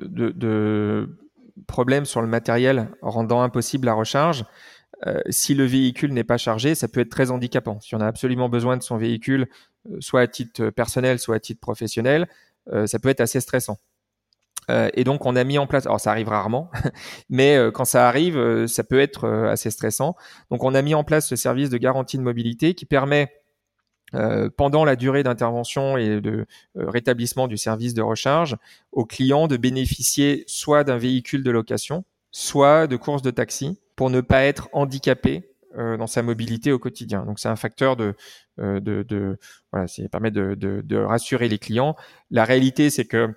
de, 0.00 0.30
de 0.30 1.18
problème 1.66 2.04
sur 2.04 2.22
le 2.22 2.28
matériel 2.28 2.88
rendant 3.02 3.42
impossible 3.42 3.86
la 3.86 3.94
recharge, 3.94 4.44
euh, 5.06 5.20
si 5.30 5.54
le 5.54 5.64
véhicule 5.64 6.12
n'est 6.12 6.24
pas 6.24 6.36
chargé, 6.36 6.74
ça 6.74 6.88
peut 6.88 7.00
être 7.00 7.10
très 7.10 7.30
handicapant. 7.30 7.80
Si 7.80 7.94
on 7.94 8.00
a 8.00 8.06
absolument 8.06 8.48
besoin 8.48 8.76
de 8.76 8.82
son 8.82 8.96
véhicule, 8.96 9.48
euh, 9.90 9.96
soit 10.00 10.20
à 10.20 10.26
titre 10.26 10.70
personnel, 10.70 11.18
soit 11.18 11.36
à 11.36 11.40
titre 11.40 11.60
professionnel, 11.60 12.28
euh, 12.72 12.86
ça 12.86 12.98
peut 12.98 13.08
être 13.08 13.20
assez 13.20 13.40
stressant. 13.40 13.78
et 14.94 15.02
donc 15.02 15.26
on 15.26 15.34
a 15.34 15.42
mis 15.42 15.58
en 15.58 15.66
place, 15.66 15.86
alors 15.86 15.98
ça 15.98 16.12
arrive 16.12 16.28
rarement, 16.28 16.70
mais 17.28 17.58
quand 17.74 17.84
ça 17.84 18.06
arrive, 18.08 18.66
ça 18.66 18.84
peut 18.84 19.00
être 19.00 19.28
assez 19.28 19.68
stressant. 19.70 20.14
Donc 20.50 20.62
on 20.62 20.74
a 20.76 20.82
mis 20.82 20.94
en 20.94 21.02
place 21.02 21.26
ce 21.26 21.34
service 21.34 21.70
de 21.70 21.76
garantie 21.76 22.18
de 22.18 22.22
mobilité 22.22 22.74
qui 22.74 22.84
permet 22.86 23.32
pendant 24.56 24.84
la 24.84 24.94
durée 24.94 25.24
d'intervention 25.24 25.96
et 25.96 26.20
de 26.20 26.46
rétablissement 26.76 27.48
du 27.48 27.56
service 27.56 27.94
de 27.94 28.02
recharge 28.02 28.56
aux 28.92 29.06
clients 29.06 29.48
de 29.48 29.56
bénéficier 29.56 30.44
soit 30.46 30.84
d'un 30.84 30.98
véhicule 30.98 31.42
de 31.42 31.50
location, 31.50 32.04
soit 32.30 32.86
de 32.86 32.96
courses 32.96 33.22
de 33.22 33.32
taxi 33.32 33.79
pour 34.00 34.08
ne 34.08 34.22
pas 34.22 34.44
être 34.44 34.70
handicapé 34.72 35.50
dans 35.76 36.06
sa 36.06 36.22
mobilité 36.22 36.72
au 36.72 36.78
quotidien. 36.78 37.24
Donc 37.26 37.38
c'est 37.38 37.48
un 37.48 37.54
facteur 37.54 37.94
de, 37.94 38.14
de, 38.58 38.80
de 38.80 39.38
voilà, 39.70 39.86
c'est 39.88 40.08
permet 40.08 40.30
de, 40.30 40.54
de, 40.54 40.80
de, 40.80 40.96
rassurer 40.96 41.48
les 41.48 41.58
clients. 41.58 41.94
La 42.30 42.44
réalité, 42.44 42.88
c'est 42.88 43.04
que 43.04 43.34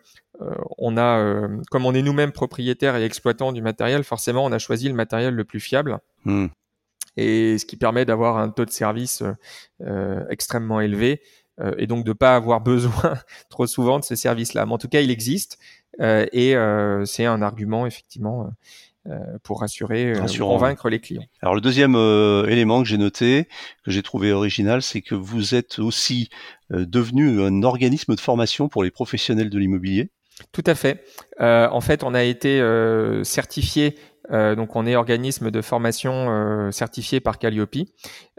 on 0.79 0.97
a, 0.97 1.47
comme 1.69 1.85
on 1.85 1.93
est 1.93 2.01
nous-mêmes 2.01 2.31
propriétaires 2.31 2.95
et 2.95 3.03
exploitants 3.03 3.51
du 3.51 3.61
matériel, 3.61 4.05
forcément, 4.05 4.45
on 4.45 4.53
a 4.53 4.57
choisi 4.57 4.87
le 4.87 4.95
matériel 4.95 5.35
le 5.35 5.43
plus 5.43 5.59
fiable. 5.59 5.99
Hmm. 6.23 6.47
Et 7.17 7.57
ce 7.57 7.65
qui 7.65 7.75
permet 7.75 8.05
d'avoir 8.05 8.37
un 8.37 8.49
taux 8.49 8.65
de 8.65 8.71
service 8.71 9.21
extrêmement 10.29 10.79
élevé 10.79 11.21
euh, 11.59 11.73
et 11.77 11.87
donc 11.87 12.03
de 12.03 12.13
pas 12.13 12.35
avoir 12.35 12.61
besoin 12.73 13.15
trop 13.49 13.67
souvent 13.67 13.99
de 13.99 14.03
ce 14.03 14.15
service-là. 14.15 14.65
Mais 14.65 14.73
en 14.73 14.77
tout 14.77 14.87
cas, 14.87 15.01
il 15.01 15.11
existe 15.11 15.59
euh, 16.01 16.25
et 16.31 16.55
euh, 16.55 17.05
c'est 17.05 17.25
un 17.25 17.41
argument 17.41 17.85
effectivement 17.85 18.49
pour 19.43 19.61
rassurer, 19.61 20.13
pour 20.13 20.47
convaincre 20.47 20.89
les 20.89 20.99
clients. 20.99 21.25
Alors 21.41 21.55
le 21.55 21.61
deuxième 21.61 21.95
élément 22.47 22.81
que 22.81 22.87
j'ai 22.87 22.97
noté, 22.97 23.47
que 23.83 23.91
j'ai 23.91 24.01
trouvé 24.01 24.31
original, 24.31 24.81
c'est 24.81 25.01
que 25.01 25.15
vous 25.15 25.55
êtes 25.55 25.79
aussi 25.79 26.29
devenu 26.69 27.41
un 27.41 27.63
organisme 27.63 28.15
de 28.15 28.19
formation 28.19 28.69
pour 28.69 28.83
les 28.83 28.91
professionnels 28.91 29.49
de 29.49 29.59
l'immobilier. 29.59 30.09
Tout 30.51 30.63
à 30.65 30.75
fait. 30.75 31.03
Euh, 31.41 31.67
en 31.69 31.81
fait, 31.81 32.03
on 32.03 32.13
a 32.13 32.23
été 32.23 32.59
euh, 32.59 33.23
certifié, 33.23 33.97
euh, 34.31 34.55
donc 34.55 34.75
on 34.75 34.85
est 34.85 34.95
organisme 34.95 35.51
de 35.51 35.61
formation 35.61 36.71
certifié 36.71 37.19
par 37.19 37.37
Calliope, 37.37 37.75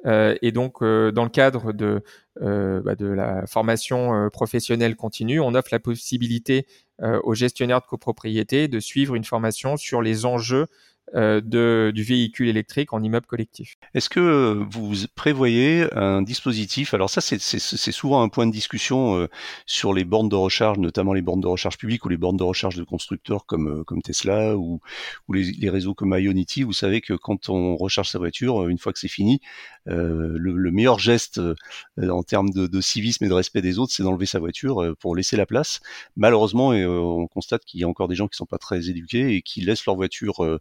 et 0.07 0.53
donc 0.53 0.81
dans 0.83 1.25
le 1.25 1.31
cadre 1.31 1.73
de 1.73 2.03
bah, 2.41 2.95
de 2.95 3.07
la 3.07 3.47
formation 3.47 4.29
professionnelle 4.31 4.97
continue, 4.97 5.41
on 5.41 5.55
offre 5.55 5.69
la 5.73 5.79
possibilité 5.79 6.67
aux 7.03 7.35
gestionnaires 7.35 7.81
de 7.81 7.87
copropriété 7.87 8.69
de 8.69 8.81
suivre 8.81 9.15
une 9.15 9.25
formation 9.25 9.77
sur 9.77 10.01
les 10.01 10.27
enjeux 10.27 10.63
euh, 10.63 10.67
de, 11.13 11.93
du 11.95 12.03
véhicule 12.03 12.49
électrique 12.49 12.93
en 12.93 13.03
immeuble 13.03 13.27
collectif. 13.27 13.77
Est-ce 13.95 14.09
que 14.09 14.65
vous 14.71 14.95
prévoyez 15.15 15.87
un 15.95 16.23
dispositif 16.23 16.95
Alors 16.95 17.11
ça, 17.11 17.21
c'est 17.21 17.93
souvent 17.93 18.23
un 18.23 18.29
point 18.29 18.47
de 18.47 18.53
discussion 18.53 19.17
euh, 19.17 19.29
sur 19.67 19.93
les 19.93 20.05
bornes 20.05 20.29
de 20.29 20.37
recharge, 20.37 20.79
notamment 20.79 21.13
les 21.13 21.23
bornes 21.23 21.41
de 21.41 21.47
recharge 21.47 21.79
publiques 21.79 22.05
ou 22.05 22.09
les 22.09 22.17
bornes 22.17 22.37
de 22.37 22.43
recharge 22.43 22.77
de 22.77 22.85
constructeurs 22.85 23.47
comme, 23.47 23.81
euh, 23.81 23.85
comme 23.85 24.03
Tesla 24.03 24.57
ou, 24.57 24.81
ou 25.29 25.33
les, 25.33 25.71
réseaux 25.71 25.95
comme 25.95 26.17
Ionity. 26.19 26.63
Vous 26.63 26.73
savez 26.73 27.01
que 27.01 27.15
quand 27.15 27.49
on 27.49 27.77
recharge 27.77 28.11
sa 28.11 28.19
voiture, 28.19 28.69
une 28.69 28.79
fois 28.79 28.93
que 28.93 28.99
c'est 28.99 29.09
fini, 29.09 29.41
euh, 29.89 30.37
le, 30.37 30.57
le, 30.57 30.71
meilleur 30.71 30.99
geste 30.99 31.41
en 32.01 32.23
termes 32.23 32.51
de, 32.51 32.67
de, 32.67 32.81
civisme 32.81 33.25
et 33.25 33.29
de 33.29 33.33
respect 33.33 33.63
des 33.63 33.79
autres, 33.79 33.93
c'est 33.93 34.03
d'enlever 34.03 34.27
sa 34.27 34.39
voiture 34.39 34.95
pour 34.99 35.15
laisser 35.15 35.37
la 35.37 35.47
place. 35.47 35.81
Malheureusement, 36.17 36.69
on 36.69 37.27
constate 37.29 37.65
qu'il 37.65 37.81
y 37.81 37.85
a 37.85 37.89
encore 37.89 38.09
des 38.09 38.15
gens 38.15 38.29
qui 38.29 38.37
sont 38.37 38.47
pas 38.47 38.59
très 38.59 38.89
éduqués 38.89 39.35
et 39.37 39.43
qui 39.43 39.61
laissent 39.61 39.87
leur 39.87 39.97
voiture 39.97 40.61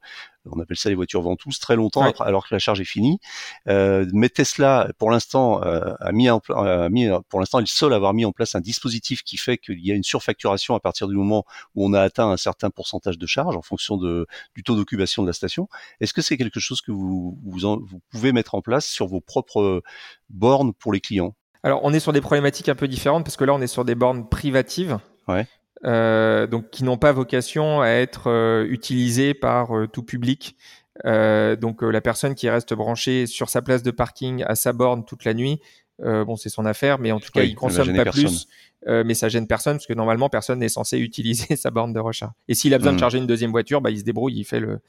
on 0.52 0.60
appelle 0.60 0.78
ça 0.78 0.90
les 0.90 0.96
voitures 0.96 1.22
ventouses, 1.22 1.60
très 1.60 1.76
longtemps 1.76 2.12
alors 2.20 2.48
que 2.48 2.54
la 2.54 2.60
charge 2.60 2.82
est 2.82 2.86
finie. 2.86 3.20
Euh, 3.68 4.06
mais 4.14 4.30
Tesla, 4.30 4.90
pour 4.98 5.12
l'instant, 5.12 5.64
euh, 5.64 5.94
a 6.00 6.12
mis, 6.12 6.28
a 6.30 6.90
mis, 6.90 7.08
pour 7.30 7.40
l'instant, 7.40 7.60
il 7.60 7.68
seul 7.68 7.94
avoir 7.94 8.14
mis 8.14 8.26
en 8.26 8.32
place 8.32 8.56
un 8.56 8.62
dispositif 8.62 9.24
qui 9.24 9.38
fait 9.38 9.58
qu'il 9.58 9.86
y 9.86 9.92
a 9.92 9.96
une 9.96 10.04
surfacturation 10.04 10.76
à 10.76 10.80
partir 10.80 11.08
du 11.08 11.16
moment 11.16 11.46
où 11.76 11.86
on 11.86 11.94
a 11.94 12.02
atteint 12.02 12.30
un 12.30 12.38
certain 12.38 12.70
pourcentage 12.70 13.18
de 13.18 13.26
charge 13.26 13.56
en 13.56 13.62
fonction 13.62 13.98
de, 13.98 14.28
du 14.56 14.64
taux 14.64 14.76
d'occupation 14.76 15.24
de 15.24 15.28
la 15.28 15.34
station. 15.34 15.68
Est-ce 16.00 16.14
que 16.14 16.22
c'est 16.22 16.38
quelque 16.38 16.60
chose 16.60 16.82
que 16.82 16.92
vous, 16.92 17.38
vous, 17.44 17.60
vous 17.60 18.02
pouvez 18.12 18.32
mettre 18.32 18.56
en 18.56 18.62
place 18.62 18.86
sur 18.86 19.08
vos 19.08 19.22
propres 19.22 19.82
bornes 20.30 20.74
pour 20.74 20.92
les 20.92 21.00
clients? 21.00 21.36
Alors, 21.64 21.80
on 21.84 21.94
est 21.94 22.02
sur 22.02 22.12
des 22.12 22.22
problématiques 22.22 22.68
un 22.68 22.76
peu 22.76 22.90
différentes 22.90 23.24
parce 23.24 23.38
que 23.38 23.46
là, 23.46 23.54
on 23.54 23.62
est 23.62 23.68
sur 23.68 23.86
des 23.86 23.96
bornes 23.96 24.28
privatives. 24.28 25.00
Ouais. 25.30 25.48
Euh, 25.86 26.48
donc 26.48 26.70
qui 26.70 26.84
n'ont 26.84 26.98
pas 26.98 27.12
vocation 27.12 27.82
à 27.82 27.90
être 27.90 28.30
euh, 28.30 28.66
utilisées 28.70 29.34
par 29.34 29.76
euh, 29.76 29.88
tout 29.88 30.04
public. 30.04 30.56
donc 31.04 31.82
la 31.82 32.02
personne 32.02 32.36
qui 32.36 32.50
reste 32.50 32.74
branchée 32.74 33.26
sur 33.26 33.50
sa 33.50 33.62
place 33.62 33.84
de 33.84 33.92
parking 33.92 34.44
à 34.48 34.56
sa 34.56 34.74
borne 34.74 35.04
toute 35.06 35.26
la 35.26 35.34
nuit, 35.34 35.60
bon 36.00 36.36
c'est 36.36 36.50
son 36.50 36.66
affaire, 36.66 37.00
mais 37.00 37.12
en 37.12 37.20
tout 37.20 37.32
cas 37.32 37.44
il 37.44 37.56
consomme 37.56 37.96
pas 37.96 38.06
plus. 38.06 38.48
mais 38.88 39.16
ça 39.16 39.28
gêne 39.28 39.48
personne 39.48 39.78
parce 39.78 39.88
que 39.88 39.94
normalement 39.94 40.30
personne 40.30 40.60
n'est 40.60 40.70
censé 40.70 41.00
utiliser 41.00 41.56
sa 41.58 41.72
borne 41.72 41.94
de 41.94 42.00
recharge. 42.00 42.34
Et 42.48 42.54
s'il 42.54 42.74
a 42.76 42.78
besoin 42.78 42.94
de 42.94 42.98
hmm. 42.98 43.00
charger 43.00 43.18
une 43.18 43.28
deuxième 43.28 43.52
voiture, 43.52 43.82
bah, 43.82 43.90
il 43.90 44.00
se 44.00 44.04
débrouille, 44.04 44.36
il 44.38 44.46
fait 44.46 44.60
le, 44.60 44.82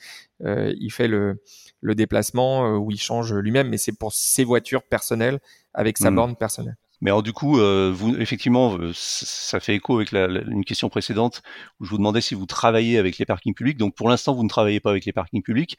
il 0.44 0.90
fait 0.90 1.09
le, 1.09 1.42
le 1.80 1.94
déplacement 1.94 2.76
ou 2.76 2.90
il 2.90 3.00
change 3.00 3.33
lui-même, 3.33 3.70
mais 3.70 3.78
c'est 3.78 3.96
pour 3.98 4.12
ses 4.12 4.44
voitures 4.44 4.83
personnelles 4.83 5.40
avec 5.72 5.96
sa 5.96 6.11
hmm. 6.11 6.16
borne 6.16 6.37
personnelle. 6.37 6.76
Mais 7.04 7.10
alors 7.10 7.22
du 7.22 7.34
coup, 7.34 7.60
euh, 7.60 7.92
vous 7.94 8.16
effectivement, 8.16 8.78
euh, 8.78 8.90
ça 8.94 9.60
fait 9.60 9.74
écho 9.74 9.96
avec 9.96 10.10
la, 10.10 10.26
une 10.26 10.64
question 10.64 10.88
précédente 10.88 11.42
où 11.78 11.84
je 11.84 11.90
vous 11.90 11.98
demandais 11.98 12.22
si 12.22 12.34
vous 12.34 12.46
travaillez 12.46 12.96
avec 12.98 13.18
les 13.18 13.26
parkings 13.26 13.54
publics. 13.54 13.76
Donc 13.76 13.94
pour 13.94 14.08
l'instant, 14.08 14.34
vous 14.34 14.42
ne 14.42 14.48
travaillez 14.48 14.80
pas 14.80 14.90
avec 14.90 15.04
les 15.04 15.12
parkings 15.12 15.42
publics. 15.42 15.76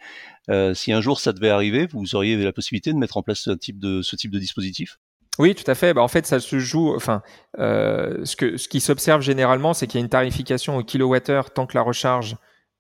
Euh, 0.51 0.75
si 0.75 0.93
un 0.93 1.01
jour 1.01 1.19
ça 1.19 1.33
devait 1.33 1.49
arriver, 1.49 1.87
vous 1.91 2.15
auriez 2.15 2.37
la 2.37 2.53
possibilité 2.53 2.93
de 2.93 2.97
mettre 2.97 3.17
en 3.17 3.23
place 3.23 3.39
ce 3.39 3.51
type 3.51 3.79
de, 3.79 4.03
ce 4.03 4.15
type 4.15 4.31
de 4.31 4.37
dispositif? 4.37 4.99
Oui, 5.39 5.55
tout 5.55 5.69
à 5.69 5.75
fait. 5.75 5.93
Bah, 5.95 6.01
en 6.01 6.07
fait, 6.07 6.25
ça 6.27 6.39
se 6.39 6.59
joue. 6.59 6.93
Enfin, 6.95 7.21
euh, 7.57 8.23
ce, 8.23 8.35
que, 8.35 8.57
ce 8.57 8.67
qui 8.67 8.79
s'observe 8.79 9.21
généralement, 9.21 9.73
c'est 9.73 9.87
qu'il 9.87 9.99
y 9.99 10.03
a 10.03 10.05
une 10.05 10.09
tarification 10.09 10.77
au 10.77 10.83
kilowattheure 10.83 11.51
tant 11.51 11.65
que 11.65 11.75
la 11.75 11.81
recharge 11.81 12.37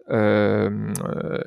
euh, 0.09 0.93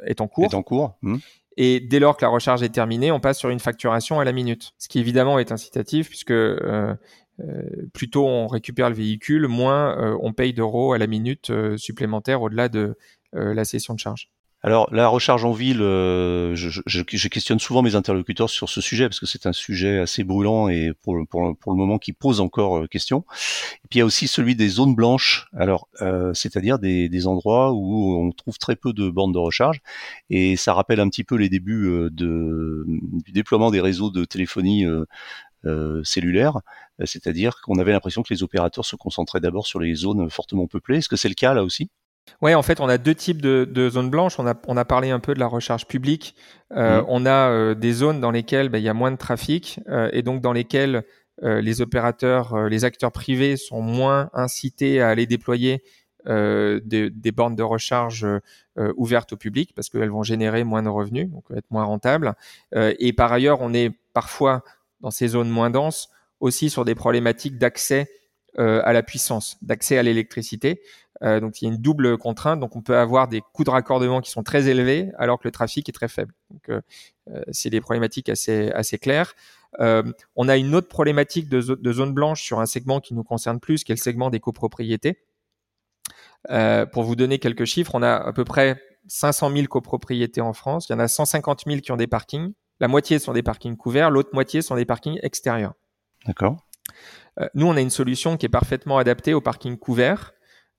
est 0.05 0.21
en 0.21 0.27
cours. 0.27 0.45
Est 0.47 0.55
en 0.55 0.63
cours. 0.63 0.99
Hmm. 1.03 1.19
Et 1.61 1.81
dès 1.81 1.99
lors 1.99 2.17
que 2.17 2.25
la 2.25 2.29
recharge 2.29 2.63
est 2.63 2.69
terminée, 2.69 3.11
on 3.11 3.19
passe 3.19 3.37
sur 3.37 3.51
une 3.51 3.59
facturation 3.59 4.21
à 4.21 4.25
la 4.25 4.31
minute. 4.31 4.75
Ce 4.79 4.87
qui 4.87 5.01
évidemment 5.01 5.41
est 5.41 5.51
incitatif 5.51 6.09
puisque 6.09 6.31
euh, 6.31 6.95
euh, 7.41 7.63
plus 7.93 8.09
tôt 8.09 8.29
on 8.29 8.47
récupère 8.47 8.89
le 8.89 8.95
véhicule, 8.95 9.49
moins 9.49 9.99
euh, 9.99 10.17
on 10.23 10.33
paye 10.33 10.55
d'euros 10.55 10.93
à 10.93 10.99
la 10.99 11.09
minute 11.09 11.51
supplémentaire 11.77 12.43
au-delà 12.43 12.69
de 12.69 12.97
la 13.33 13.65
session 13.65 13.93
de 13.95 13.99
charge. 13.99 14.31
Alors 14.63 14.93
la 14.93 15.07
recharge 15.07 15.45
en 15.45 15.53
ville, 15.53 15.83
euh, 15.83 16.57
je, 16.57 16.69
je, 16.69 16.83
je, 16.85 17.29
questionne 17.29 17.61
souvent 17.61 17.81
mes 17.81 17.95
interlocuteurs 17.95 18.51
sur 18.51 18.69
ce 18.69 18.81
sujet 18.81 19.09
parce 19.09 19.21
que 19.21 19.27
c'est 19.27 19.47
un 19.47 19.53
sujet 19.53 20.01
assez 20.01 20.25
brûlant 20.25 20.69
et 20.69 20.93
pour, 21.03 21.17
pour, 21.29 21.57
pour, 21.57 21.73
le 21.73 21.79
moment 21.79 21.99
qui 21.99 22.13
pose 22.13 22.41
encore 22.41 22.79
euh, 22.79 22.87
question. 22.89 23.25
Et 23.85 23.89
puis 23.89 23.99
il 23.99 23.99
y 23.99 24.03
a 24.03 24.05
aussi 24.05 24.27
celui 24.27 24.57
des 24.57 24.69
zones 24.69 24.97
blanches, 24.97 25.47
alors 25.57 25.89
euh, 26.03 26.35
c'est-à-dire 26.35 26.81
des, 26.81 27.09
des, 27.09 27.27
endroits 27.29 27.73
où 27.73 28.19
on 28.19 28.33
trouve 28.33 28.59
très 28.59 28.75
peu 28.75 28.93
de 28.93 29.09
bornes 29.09 29.33
de 29.33 29.39
recharge 29.39 29.81
et 30.29 30.57
ça 30.57 30.75
rappelle 30.75 30.99
un 30.99 31.09
petit 31.09 31.25
peu 31.25 31.37
les 31.37 31.49
débuts 31.49 31.87
euh, 31.87 32.11
de, 32.11 32.85
du 32.89 33.31
déploiement 33.31 33.71
des 33.71 33.81
réseaux 33.81 34.11
de 34.11 34.25
téléphonie 34.25 34.85
euh, 35.67 36.03
cellulaire, 36.05 36.59
c'est-à-dire 37.05 37.61
qu'on 37.63 37.79
avait 37.79 37.93
l'impression 37.93 38.23
que 38.23 38.33
les 38.35 38.43
opérateurs 38.43 38.85
se 38.85 38.97
concentraient 38.97 39.41
d'abord 39.41 39.67
sur 39.67 39.79
les 39.81 39.95
zones 39.95 40.29
fortement 40.31 40.67
peuplées. 40.67 40.99
Est-ce 40.99 41.09
que 41.09 41.17
c'est 41.17 41.29
le 41.29 41.35
cas 41.35 41.55
là 41.55 41.63
aussi? 41.63 41.91
Ouais, 42.43 42.55
en 42.55 42.63
fait, 42.63 42.81
on 42.81 42.89
a 42.89 42.99
deux 42.99 43.15
types 43.15 43.43
de, 43.43 43.89
zones 43.91 44.11
blanches. 44.11 44.39
On 44.39 44.47
a, 44.47 44.55
on 44.67 44.77
a 44.77 44.85
parlé 44.85 45.11
un 45.11 45.21
peu 45.21 45.35
de 45.35 45.41
la 45.41 45.47
recharge 45.47 45.87
publique. 45.87 46.35
Euh, 46.73 47.03
mmh. 47.03 47.07
On 47.09 47.27
a 47.27 47.51
euh, 47.51 47.75
des 47.75 47.93
zones 47.93 48.21
dans 48.21 48.31
lesquelles 48.31 48.69
ben, 48.69 48.79
il 48.79 48.85
y 48.85 48.89
a 48.89 48.95
moins 48.95 49.11
de 49.11 49.17
trafic 49.17 49.81
euh, 49.89 50.11
et 50.13 50.23
donc 50.23 50.41
dans 50.41 50.53
lesquelles 50.53 51.05
les 51.41 51.81
opérateurs, 51.81 52.69
les 52.69 52.85
acteurs 52.85 53.13
privés 53.13 53.57
sont 53.57 53.81
moins 53.81 54.29
incités 54.33 55.01
à 55.01 55.09
aller 55.09 55.25
déployer 55.25 55.85
des, 56.27 56.81
des, 56.83 57.31
bornes 57.31 57.55
de 57.55 57.63
recharge 57.63 58.27
ouvertes 58.97 59.35
au 59.35 59.37
public 59.37 59.73
parce 59.73 59.89
qu'elles 59.89 60.11
vont 60.11 60.25
générer 60.25 60.65
moins 60.65 60.83
de 60.83 60.89
revenus, 60.89 61.31
donc 61.31 61.45
être 61.57 61.71
moins 61.71 61.85
rentables. 61.85 62.35
et 62.75 63.13
par 63.13 63.33
ailleurs, 63.33 63.61
on 63.61 63.73
est 63.73 63.93
parfois 64.15 64.65
dans 65.01 65.13
ces 65.13 65.29
zones 65.29 65.49
moins 65.49 65.71
denses 65.71 66.09
aussi 66.41 66.71
sur 66.71 66.85
des 66.85 66.97
problématiques 66.97 67.57
d'accès 67.57 68.09
à 68.59 68.93
la 68.93 69.03
puissance, 69.03 69.57
d'accès 69.63 69.99
à 69.99 70.03
l'électricité. 70.03 70.81
Euh, 71.23 71.41
donc 71.41 71.61
il 71.61 71.67
y 71.67 71.71
a 71.71 71.75
une 71.75 71.81
double 71.81 72.17
contrainte. 72.19 72.61
Donc 72.61 72.77
on 72.77 72.83
peut 72.83 72.97
avoir 72.97 73.29
des 73.29 73.43
coûts 73.53 73.65
de 73.65 73.71
raccordement 73.71 74.21
qui 74.21 74.31
sont 74.31 74.43
très 74.43 74.69
élevés 74.69 75.11
alors 75.19 75.39
que 75.39 75.49
le 75.49 75.53
trafic 75.53 75.89
est 75.89 75.93
très 75.93 76.09
faible. 76.09 76.33
Donc 76.51 76.69
euh, 76.69 76.81
euh 77.31 77.43
c'est 77.51 77.71
des 77.71 77.81
problématiques 77.81 78.29
assez 78.29 78.71
assez 78.71 78.99
claires. 78.99 79.35
Euh, 79.81 80.03
on 80.37 80.49
a 80.49 80.57
une 80.57 80.75
autre 80.75 80.89
problématique 80.89 81.49
de, 81.49 81.61
de, 81.61 81.93
zone 81.93 82.15
blanche 82.15 82.43
sur 82.43 82.59
un 82.59 82.67
segment 82.67 83.01
qui 83.01 83.13
nous 83.15 83.23
concerne 83.23 83.61
plus, 83.61 83.85
qui 83.85 83.93
est 83.93 83.95
le 83.97 84.01
segment 84.01 84.31
des 84.31 84.41
copropriétés. 84.41 85.19
Euh, 86.51 86.87
pour 86.87 87.03
vous 87.03 87.17
donner 87.17 87.39
quelques 87.39 87.67
chiffres, 87.67 87.91
on 87.95 88.03
a 88.03 88.15
à 88.15 88.33
peu 88.33 88.45
près 88.45 88.81
500 89.09 89.51
000 89.53 89.67
copropriétés 89.67 90.41
en 90.41 90.55
France. 90.55 90.89
Il 90.89 90.93
y 90.93 90.95
en 90.95 91.01
a 91.01 91.09
150 91.09 91.65
000 91.67 91.81
qui 91.81 91.93
ont 91.93 91.99
des 91.99 92.07
parkings. 92.07 92.55
La 92.81 92.89
moitié 92.89 93.19
sont 93.19 93.35
des 93.35 93.43
parkings 93.43 93.77
couverts, 93.77 94.11
l'autre 94.11 94.31
moitié 94.33 94.63
sont 94.63 94.77
des 94.77 94.87
parkings 94.87 95.19
extérieurs. 95.23 95.75
D'accord. 96.27 96.68
Nous, 97.55 97.67
on 97.67 97.77
a 97.77 97.81
une 97.81 97.91
solution 97.91 98.37
qui 98.37 98.47
est 98.47 98.51
parfaitement 98.51 98.99
adaptée 98.99 99.35
aux 99.35 99.41
parkings 99.41 99.79
couverts 99.79 100.33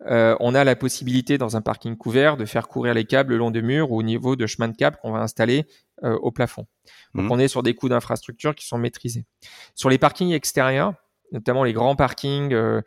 euh, 0.07 0.35
on 0.39 0.55
a 0.55 0.63
la 0.63 0.75
possibilité 0.75 1.37
dans 1.37 1.57
un 1.57 1.61
parking 1.61 1.97
couvert 1.97 2.37
de 2.37 2.45
faire 2.45 2.67
courir 2.67 2.93
les 2.93 3.03
câbles 3.03 3.31
le 3.31 3.37
long 3.37 3.51
des 3.51 3.61
murs 3.61 3.91
ou 3.91 3.97
au 3.97 4.03
niveau 4.03 4.35
de 4.35 4.47
chemin 4.47 4.69
de 4.69 4.75
câbles 4.75 4.97
qu'on 5.01 5.11
va 5.11 5.19
installer 5.19 5.65
euh, 6.03 6.15
au 6.21 6.31
plafond. 6.31 6.67
Donc 7.13 7.25
mhm. 7.25 7.31
on 7.31 7.39
est 7.39 7.49
sur 7.49 7.63
des 7.63 7.75
coûts 7.75 7.89
d'infrastructure 7.89 8.55
qui 8.55 8.65
sont 8.65 8.77
maîtrisés. 8.77 9.25
Sur 9.75 9.89
les 9.89 9.97
parkings 9.97 10.31
extérieurs, 10.31 10.93
notamment 11.33 11.65
les 11.65 11.73
grands 11.73 11.97
parkings 11.97 12.53
euh, 12.53 12.81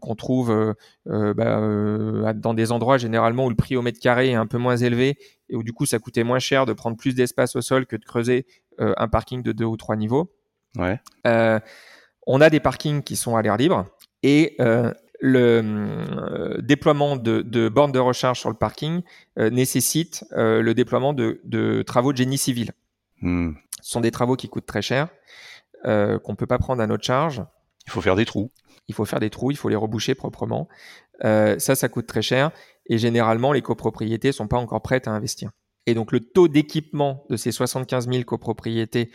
qu'on 0.00 0.16
trouve 0.16 0.74
bah, 1.06 2.32
dans 2.34 2.54
des 2.54 2.72
endroits 2.72 2.98
généralement 2.98 3.46
où 3.46 3.50
le 3.50 3.56
prix 3.56 3.76
au 3.76 3.82
mètre 3.82 4.00
carré 4.00 4.30
est 4.30 4.34
un 4.34 4.46
peu 4.46 4.58
moins 4.58 4.76
élevé 4.76 5.16
et 5.48 5.56
où 5.56 5.62
du 5.62 5.72
coup 5.72 5.86
ça 5.86 5.98
coûtait 6.00 6.24
moins 6.24 6.40
cher 6.40 6.66
de 6.66 6.72
prendre 6.72 6.96
plus 6.96 7.14
d'espace 7.14 7.54
au 7.54 7.62
sol 7.62 7.86
que 7.86 7.96
de 7.96 8.04
creuser 8.04 8.46
un 8.78 9.08
parking 9.08 9.42
de 9.42 9.52
deux 9.52 9.64
ou 9.64 9.76
trois 9.76 9.96
niveaux. 9.96 10.30
Ouais. 10.76 11.00
On 12.28 12.40
a 12.40 12.50
des 12.50 12.60
parkings 12.60 13.02
qui 13.02 13.16
sont 13.16 13.34
à 13.34 13.42
l'air 13.42 13.56
libre 13.56 13.86
et 14.22 14.56
le 15.20 15.62
euh, 15.64 16.60
déploiement 16.60 17.16
de, 17.16 17.68
bornes 17.68 17.92
de 17.92 17.98
recharge 17.98 18.38
sur 18.38 18.50
le 18.50 18.56
parking 18.56 19.02
euh, 19.38 19.50
nécessite 19.50 20.24
euh, 20.32 20.62
le 20.62 20.74
déploiement 20.74 21.12
de, 21.12 21.82
travaux 21.86 22.12
de 22.12 22.18
génie 22.18 22.38
civil. 22.38 22.72
Hmm. 23.20 23.52
Ce 23.80 23.92
sont 23.92 24.00
des 24.00 24.10
travaux 24.10 24.36
qui 24.36 24.48
coûtent 24.48 24.66
très 24.66 24.82
cher, 24.82 25.08
euh, 25.84 26.18
qu'on 26.18 26.32
ne 26.32 26.36
peut 26.36 26.46
pas 26.46 26.58
prendre 26.58 26.82
à 26.82 26.86
notre 26.86 27.04
charge. 27.04 27.44
Il 27.86 27.90
faut 27.90 28.00
faire 28.00 28.16
des 28.16 28.24
trous. 28.24 28.50
Il 28.88 28.94
faut 28.94 29.04
faire 29.04 29.20
des 29.20 29.30
trous, 29.30 29.50
il 29.50 29.56
faut 29.56 29.68
les 29.68 29.76
reboucher 29.76 30.14
proprement. 30.14 30.68
Euh, 31.24 31.58
ça, 31.58 31.74
ça 31.74 31.88
coûte 31.88 32.06
très 32.06 32.22
cher. 32.22 32.50
Et 32.86 32.98
généralement, 32.98 33.52
les 33.52 33.62
copropriétés 33.62 34.32
sont 34.32 34.48
pas 34.48 34.56
encore 34.56 34.82
prêtes 34.82 35.08
à 35.08 35.10
investir. 35.10 35.50
Et 35.86 35.94
donc, 35.94 36.12
le 36.12 36.20
taux 36.20 36.48
d'équipement 36.48 37.24
de 37.30 37.36
ces 37.36 37.50
75 37.50 38.08
000 38.08 38.24
copropriétés 38.24 39.10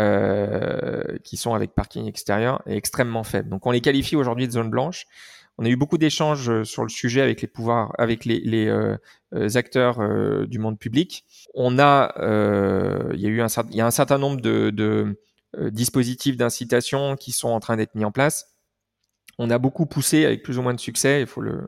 euh, 0.00 1.18
qui 1.22 1.36
sont 1.36 1.54
avec 1.54 1.74
parking 1.74 2.06
extérieur 2.06 2.62
est 2.66 2.76
extrêmement 2.76 3.22
faible. 3.22 3.48
Donc, 3.50 3.66
on 3.66 3.70
les 3.70 3.80
qualifie 3.80 4.16
aujourd'hui 4.16 4.46
de 4.46 4.52
zone 4.52 4.70
blanche. 4.70 5.06
On 5.58 5.64
a 5.66 5.68
eu 5.68 5.76
beaucoup 5.76 5.98
d'échanges 5.98 6.62
sur 6.62 6.82
le 6.82 6.88
sujet 6.88 7.20
avec 7.20 7.42
les 7.42 7.48
pouvoirs, 7.48 7.92
avec 7.98 8.24
les, 8.24 8.66
euh, 8.66 8.96
acteurs 9.54 10.00
euh, 10.00 10.46
du 10.46 10.58
monde 10.58 10.78
public. 10.78 11.24
On 11.54 11.78
a, 11.78 12.14
euh, 12.18 13.10
il 13.12 13.20
y 13.20 13.26
a 13.26 13.28
eu 13.28 13.42
un, 13.42 13.90
certain 13.90 14.18
nombre 14.18 14.40
de, 14.40 15.16
euh, 15.56 15.70
dispositifs 15.70 16.36
d'incitation 16.36 17.16
qui 17.16 17.32
sont 17.32 17.48
en 17.48 17.60
train 17.60 17.76
d'être 17.76 17.94
mis 17.94 18.04
en 18.04 18.12
place. 18.12 18.56
On 19.38 19.50
a 19.50 19.58
beaucoup 19.58 19.84
poussé 19.84 20.24
avec 20.24 20.44
plus 20.44 20.58
ou 20.58 20.62
moins 20.62 20.74
de 20.74 20.80
succès, 20.80 21.22
il 21.22 21.26
faut 21.26 21.42
euh, 21.42 21.66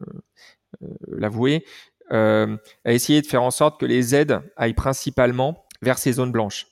l'avouer, 1.08 1.64
euh, 2.12 2.56
à 2.84 2.92
essayer 2.92 3.20
de 3.22 3.26
faire 3.26 3.42
en 3.42 3.50
sorte 3.50 3.80
que 3.80 3.86
les 3.86 4.14
aides 4.14 4.40
aillent 4.56 4.74
principalement 4.74 5.66
vers 5.82 5.98
ces 5.98 6.12
zones 6.12 6.30
blanches. 6.30 6.66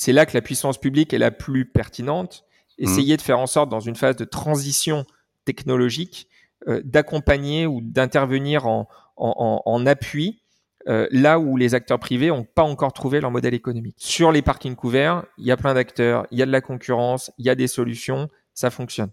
C'est 0.00 0.14
là 0.14 0.24
que 0.24 0.32
la 0.32 0.40
puissance 0.40 0.78
publique 0.78 1.12
est 1.12 1.18
la 1.18 1.30
plus 1.30 1.66
pertinente. 1.66 2.46
Mmh. 2.78 2.84
Essayer 2.84 3.12
mmh. 3.12 3.16
de 3.18 3.22
faire 3.22 3.38
en 3.38 3.46
sorte, 3.46 3.68
dans 3.68 3.80
une 3.80 3.96
phase 3.96 4.16
de 4.16 4.24
transition 4.24 5.04
technologique, 5.44 6.26
euh, 6.68 6.80
d'accompagner 6.84 7.66
ou 7.66 7.82
d'intervenir 7.82 8.66
en, 8.66 8.88
en, 9.18 9.62
en, 9.62 9.86
appui 9.86 10.40
euh, 10.88 11.06
là 11.10 11.38
où 11.38 11.58
les 11.58 11.74
acteurs 11.74 11.98
privés 11.98 12.28
n'ont 12.28 12.44
pas 12.44 12.62
encore 12.62 12.94
trouvé 12.94 13.20
leur 13.20 13.30
modèle 13.30 13.52
économique. 13.52 13.96
Sur 13.98 14.32
les 14.32 14.40
parkings 14.40 14.74
couverts, 14.74 15.26
il 15.36 15.44
y 15.44 15.50
a 15.50 15.58
plein 15.58 15.74
d'acteurs, 15.74 16.26
il 16.30 16.38
y 16.38 16.42
a 16.42 16.46
de 16.46 16.50
la 16.50 16.62
concurrence, 16.62 17.30
il 17.36 17.44
y 17.44 17.50
a 17.50 17.54
des 17.54 17.66
solutions, 17.66 18.30
ça 18.54 18.70
fonctionne. 18.70 19.10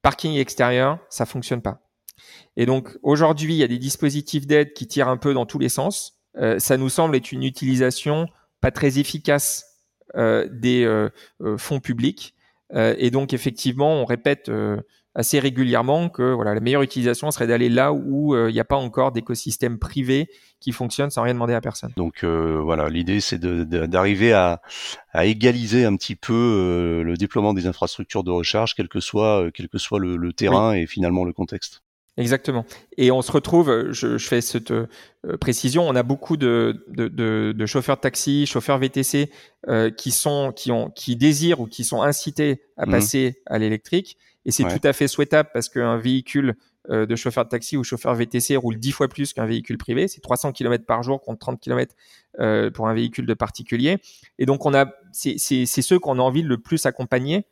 Parking 0.00 0.32
extérieur, 0.36 0.98
ça 1.10 1.26
fonctionne 1.26 1.60
pas. 1.60 1.82
Et 2.56 2.64
donc 2.64 2.96
aujourd'hui, 3.02 3.52
il 3.52 3.58
y 3.58 3.64
a 3.64 3.68
des 3.68 3.78
dispositifs 3.78 4.46
d'aide 4.46 4.72
qui 4.72 4.86
tirent 4.86 5.08
un 5.08 5.18
peu 5.18 5.34
dans 5.34 5.44
tous 5.44 5.58
les 5.58 5.68
sens. 5.68 6.22
Euh, 6.38 6.58
ça 6.58 6.78
nous 6.78 6.88
semble 6.88 7.16
être 7.16 7.32
une 7.32 7.42
utilisation 7.42 8.28
pas 8.62 8.70
très 8.70 8.98
efficace 8.98 9.69
des 10.16 10.84
euh, 10.84 11.08
euh 11.42 11.56
fonds 11.56 11.80
publics. 11.80 12.34
Euh, 12.72 12.94
et 12.98 13.10
donc 13.10 13.32
effectivement, 13.32 13.94
on 13.94 14.04
répète 14.04 14.50
assez 15.16 15.40
régulièrement 15.40 16.08
que 16.08 16.32
voilà, 16.32 16.54
la 16.54 16.60
meilleure 16.60 16.82
utilisation 16.82 17.30
serait 17.32 17.48
d'aller 17.48 17.68
là 17.68 17.92
où 17.92 18.36
il 18.36 18.52
n'y 18.52 18.60
a 18.60 18.64
pas 18.64 18.76
encore 18.76 19.10
d'écosystème 19.10 19.78
privé 19.78 20.28
qui 20.60 20.70
fonctionne 20.70 21.10
sans 21.10 21.22
rien 21.22 21.34
demander 21.34 21.54
à 21.54 21.60
personne. 21.60 21.92
Donc 21.96 22.24
voilà, 22.24 22.88
l'idée 22.88 23.20
c'est 23.20 23.40
d'arriver 23.40 24.32
à, 24.32 24.62
à, 25.12 25.26
égaliser 25.26 25.84
un 25.84 25.96
petit 25.96 26.14
peu 26.14 27.02
le 27.04 27.16
déploiement 27.16 27.54
des 27.54 27.66
infrastructures 27.66 28.22
de 28.22 28.30
recharge, 28.30 28.74
quel 28.76 28.88
que 28.88 29.00
soit, 29.00 29.50
quel 29.52 29.68
que 29.68 29.78
soit 29.78 29.98
le, 29.98 30.16
le 30.16 30.32
terrain 30.32 30.72
oui. 30.72 30.82
et 30.82 30.86
finalement 30.86 31.24
le 31.24 31.32
contexte. 31.32 31.82
Exactement. 32.16 32.66
Et 32.96 33.10
on 33.10 33.22
se 33.22 33.32
retrouve, 33.32 33.92
je, 33.92 34.18
je 34.18 34.28
fais 34.28 34.40
cette 34.40 34.72
euh, 34.72 34.86
précision, 35.40 35.88
on 35.88 35.94
a 35.94 36.02
beaucoup 36.02 36.36
de, 36.36 36.84
de, 36.88 37.08
de, 37.08 37.54
de, 37.56 37.66
chauffeurs 37.66 37.96
de 37.96 38.00
taxi, 38.02 38.46
chauffeurs 38.46 38.78
VTC 38.78 39.30
euh, 39.68 39.90
qui 39.90 40.10
sont, 40.10 40.52
qui 40.54 40.72
ont, 40.72 40.90
qui 40.90 41.16
désirent 41.16 41.60
ou 41.60 41.66
qui 41.66 41.84
sont 41.84 42.02
incités 42.02 42.62
à 42.76 42.86
mmh. 42.86 42.90
passer 42.90 43.42
à 43.46 43.58
l'électrique. 43.58 44.18
Et 44.44 44.50
c'est 44.50 44.64
ouais. 44.64 44.78
tout 44.78 44.86
à 44.86 44.92
fait 44.92 45.08
souhaitable 45.08 45.50
parce 45.52 45.68
qu'un 45.68 45.96
véhicule 45.98 46.56
euh, 46.88 47.04
de 47.04 47.14
chauffeur 47.14 47.44
de 47.44 47.50
taxi 47.50 47.76
ou 47.76 47.84
chauffeur 47.84 48.14
VTC 48.14 48.56
roule 48.56 48.78
dix 48.78 48.90
fois 48.90 49.06
plus 49.06 49.34
qu'un 49.34 49.44
véhicule 49.44 49.76
privé. 49.76 50.08
C'est 50.08 50.22
300 50.22 50.52
km 50.52 50.86
par 50.86 51.02
jour 51.02 51.20
contre 51.20 51.38
30 51.38 51.60
km 51.60 51.94
euh, 52.38 52.70
pour 52.70 52.88
un 52.88 52.94
véhicule 52.94 53.26
de 53.26 53.34
particulier. 53.34 53.98
Et 54.38 54.46
donc 54.46 54.64
on 54.64 54.72
a, 54.72 54.86
c'est 55.12 55.36
ceux 55.66 55.98
qu'on 55.98 56.18
a 56.18 56.22
envie 56.22 56.42
de 56.42 56.48
le 56.48 56.56
plus 56.56 56.86
accompagner 56.86 57.44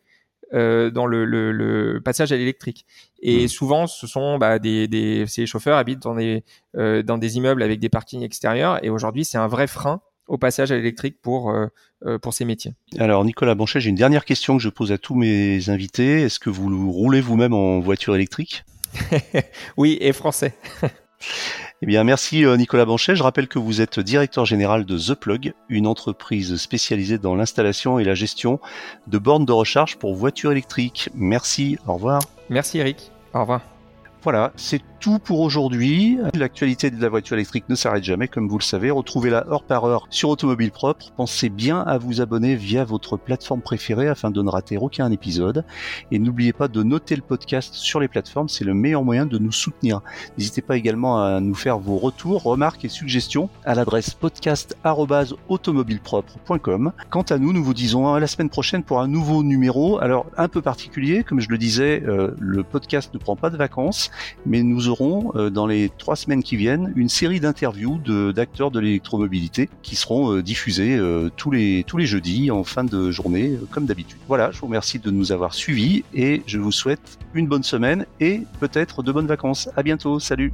euh, 0.54 0.90
dans 0.90 1.06
le, 1.06 1.24
le, 1.24 1.52
le, 1.52 2.00
passage 2.00 2.32
à 2.32 2.37
l'électrique. 2.37 2.87
Et 3.20 3.44
mmh. 3.44 3.48
souvent, 3.48 3.87
ce 3.87 4.06
sont 4.06 4.38
bah, 4.38 4.58
des, 4.58 4.88
des, 4.88 5.26
ces 5.26 5.46
chauffeurs 5.46 5.76
habitent 5.76 6.02
dans 6.02 6.14
des, 6.14 6.44
euh, 6.76 7.02
dans 7.02 7.18
des 7.18 7.37
immeubles 7.37 7.62
avec 7.62 7.80
des 7.80 7.88
parkings 7.88 8.22
extérieurs. 8.22 8.82
Et 8.84 8.90
aujourd'hui, 8.90 9.24
c'est 9.24 9.38
un 9.38 9.48
vrai 9.48 9.66
frein 9.66 10.00
au 10.26 10.38
passage 10.38 10.72
à 10.72 10.76
l'électrique 10.76 11.20
pour, 11.20 11.50
euh, 11.50 11.66
euh 12.04 12.18
pour 12.18 12.34
ces 12.34 12.44
métiers. 12.44 12.74
Alors 12.98 13.24
Nicolas 13.24 13.54
Banchet, 13.54 13.80
j'ai 13.80 13.90
une 13.90 13.96
dernière 13.96 14.24
question 14.24 14.56
que 14.56 14.62
je 14.62 14.68
pose 14.68 14.92
à 14.92 14.98
tous 14.98 15.14
mes 15.14 15.68
invités. 15.70 16.22
Est-ce 16.22 16.38
que 16.38 16.50
vous 16.50 16.92
roulez 16.92 17.20
vous-même 17.20 17.54
en 17.54 17.80
voiture 17.80 18.14
électrique? 18.14 18.64
Oui, 19.76 19.98
et 20.00 20.12
français. 20.12 20.54
Eh 21.80 21.86
bien, 21.86 22.02
merci 22.02 22.44
euh, 22.44 22.56
Nicolas 22.56 22.84
Banchet. 22.84 23.14
Je 23.14 23.22
rappelle 23.22 23.46
que 23.46 23.60
vous 23.60 23.80
êtes 23.80 24.00
directeur 24.00 24.44
général 24.44 24.84
de 24.84 24.98
The 24.98 25.14
Plug, 25.14 25.54
une 25.68 25.86
entreprise 25.86 26.56
spécialisée 26.56 27.18
dans 27.18 27.36
l'installation 27.36 28.00
et 28.00 28.04
la 28.04 28.14
gestion 28.14 28.58
de 29.06 29.16
bornes 29.16 29.44
de 29.44 29.52
recharge 29.52 29.96
pour 29.96 30.16
voitures 30.16 30.50
électriques. 30.50 31.08
Merci, 31.14 31.78
au 31.86 31.94
revoir. 31.94 32.20
Merci 32.50 32.78
Eric, 32.78 33.12
au 33.32 33.40
revoir. 33.42 33.60
Voilà, 34.24 34.52
c'est 34.56 34.82
tout 35.00 35.18
pour 35.18 35.40
aujourd'hui. 35.40 36.18
L'actualité 36.34 36.90
de 36.90 37.00
la 37.00 37.08
voiture 37.08 37.37
électrique 37.37 37.64
ne 37.68 37.74
s'arrête 37.74 38.04
jamais, 38.04 38.28
comme 38.28 38.48
vous 38.48 38.58
le 38.58 38.62
savez. 38.62 38.90
Retrouvez-la 38.90 39.46
heure 39.48 39.62
par 39.62 39.84
heure 39.84 40.06
sur 40.11 40.28
Automobile 40.30 40.72
Propre. 40.72 41.12
Pensez 41.16 41.48
bien 41.48 41.80
à 41.80 41.96
vous 41.98 42.20
abonner 42.20 42.56
via 42.56 42.84
votre 42.84 43.16
plateforme 43.16 43.61
préférée 43.61 44.08
afin 44.08 44.30
de 44.30 44.42
ne 44.42 44.50
rater 44.50 44.76
aucun 44.76 45.12
épisode. 45.12 45.64
Et 46.11 46.18
n'oubliez 46.18 46.52
pas 46.52 46.66
de 46.68 46.82
noter 46.82 47.14
le 47.16 47.22
podcast 47.22 47.72
sur 47.74 48.00
les 48.00 48.08
plateformes, 48.08 48.48
c'est 48.48 48.64
le 48.64 48.74
meilleur 48.74 49.04
moyen 49.04 49.26
de 49.26 49.38
nous 49.38 49.52
soutenir. 49.52 50.00
N'hésitez 50.37 50.62
pas 50.62 50.76
également 50.76 51.22
à 51.22 51.38
nous 51.40 51.54
faire 51.54 51.78
vos 51.78 51.98
retours, 51.98 52.42
remarques 52.42 52.84
et 52.84 52.88
suggestions 52.88 53.48
à 53.64 53.74
l'adresse 53.74 54.14
podcast.automobilepropre.com. 54.14 56.92
Quant 57.11 57.22
à 57.22 57.38
nous, 57.38 57.52
nous 57.52 57.62
vous 57.62 57.74
disons 57.74 58.12
à 58.12 58.18
la 58.20 58.26
semaine 58.26 58.50
prochaine 58.50 58.82
pour 58.82 59.00
un 59.00 59.08
nouveau 59.08 59.42
numéro. 59.42 59.98
Alors, 60.00 60.26
un 60.37 60.48
peu 60.48 60.62
particulier, 60.62 61.24
comme 61.24 61.40
je 61.40 61.48
le 61.48 61.58
disais, 61.58 62.02
euh, 62.06 62.34
le 62.38 62.64
podcast 62.64 63.12
ne 63.14 63.18
prend 63.18 63.37
pas 63.37 63.50
de 63.50 63.56
vacances, 63.56 64.11
mais 64.44 64.62
nous 64.62 64.88
aurons 64.88 65.33
euh, 65.35 65.51
dans 65.51 65.66
les 65.66 65.90
trois 65.98 66.16
semaines 66.16 66.42
qui 66.42 66.57
viennent 66.57 66.92
une 66.96 67.09
série 67.09 67.40
d'interviews 67.40 67.98
d'acteurs 68.33 68.70
de, 68.70 68.77
de 68.77 68.81
l'électromobilité 68.81 69.68
qui 69.83 69.96
seront 69.96 70.33
euh, 70.33 70.42
diffusées 70.42 70.96
euh, 70.96 71.31
tous 71.37 71.51
les 71.51 71.85
tous 71.87 71.96
les 71.96 72.07
jeudis 72.07 72.51
en 72.51 72.64
fin 72.64 72.85
de 72.85 73.11
journée 73.11 73.59
comme 73.70 73.87
d'habitude. 73.87 74.18
Voilà, 74.29 74.51
je 74.51 74.59
vous 74.61 74.66
remercie 74.66 74.98
de 74.98 75.11
nous 75.11 75.33
avoir 75.33 75.55
suivis 75.55 76.05
et 76.14 76.42
je 76.46 76.59
vous 76.59 76.72
souhaite 76.72 77.18
une 77.35 77.46
bonne 77.46 77.62
semaine 77.62 78.07
et 78.20 78.42
peut-être 78.61 79.03
de 79.03 79.12
bonnes 79.12 79.27
vacances. 79.27 79.68
À 79.77 79.83
bientôt, 79.83 80.18
salut. 80.18 80.53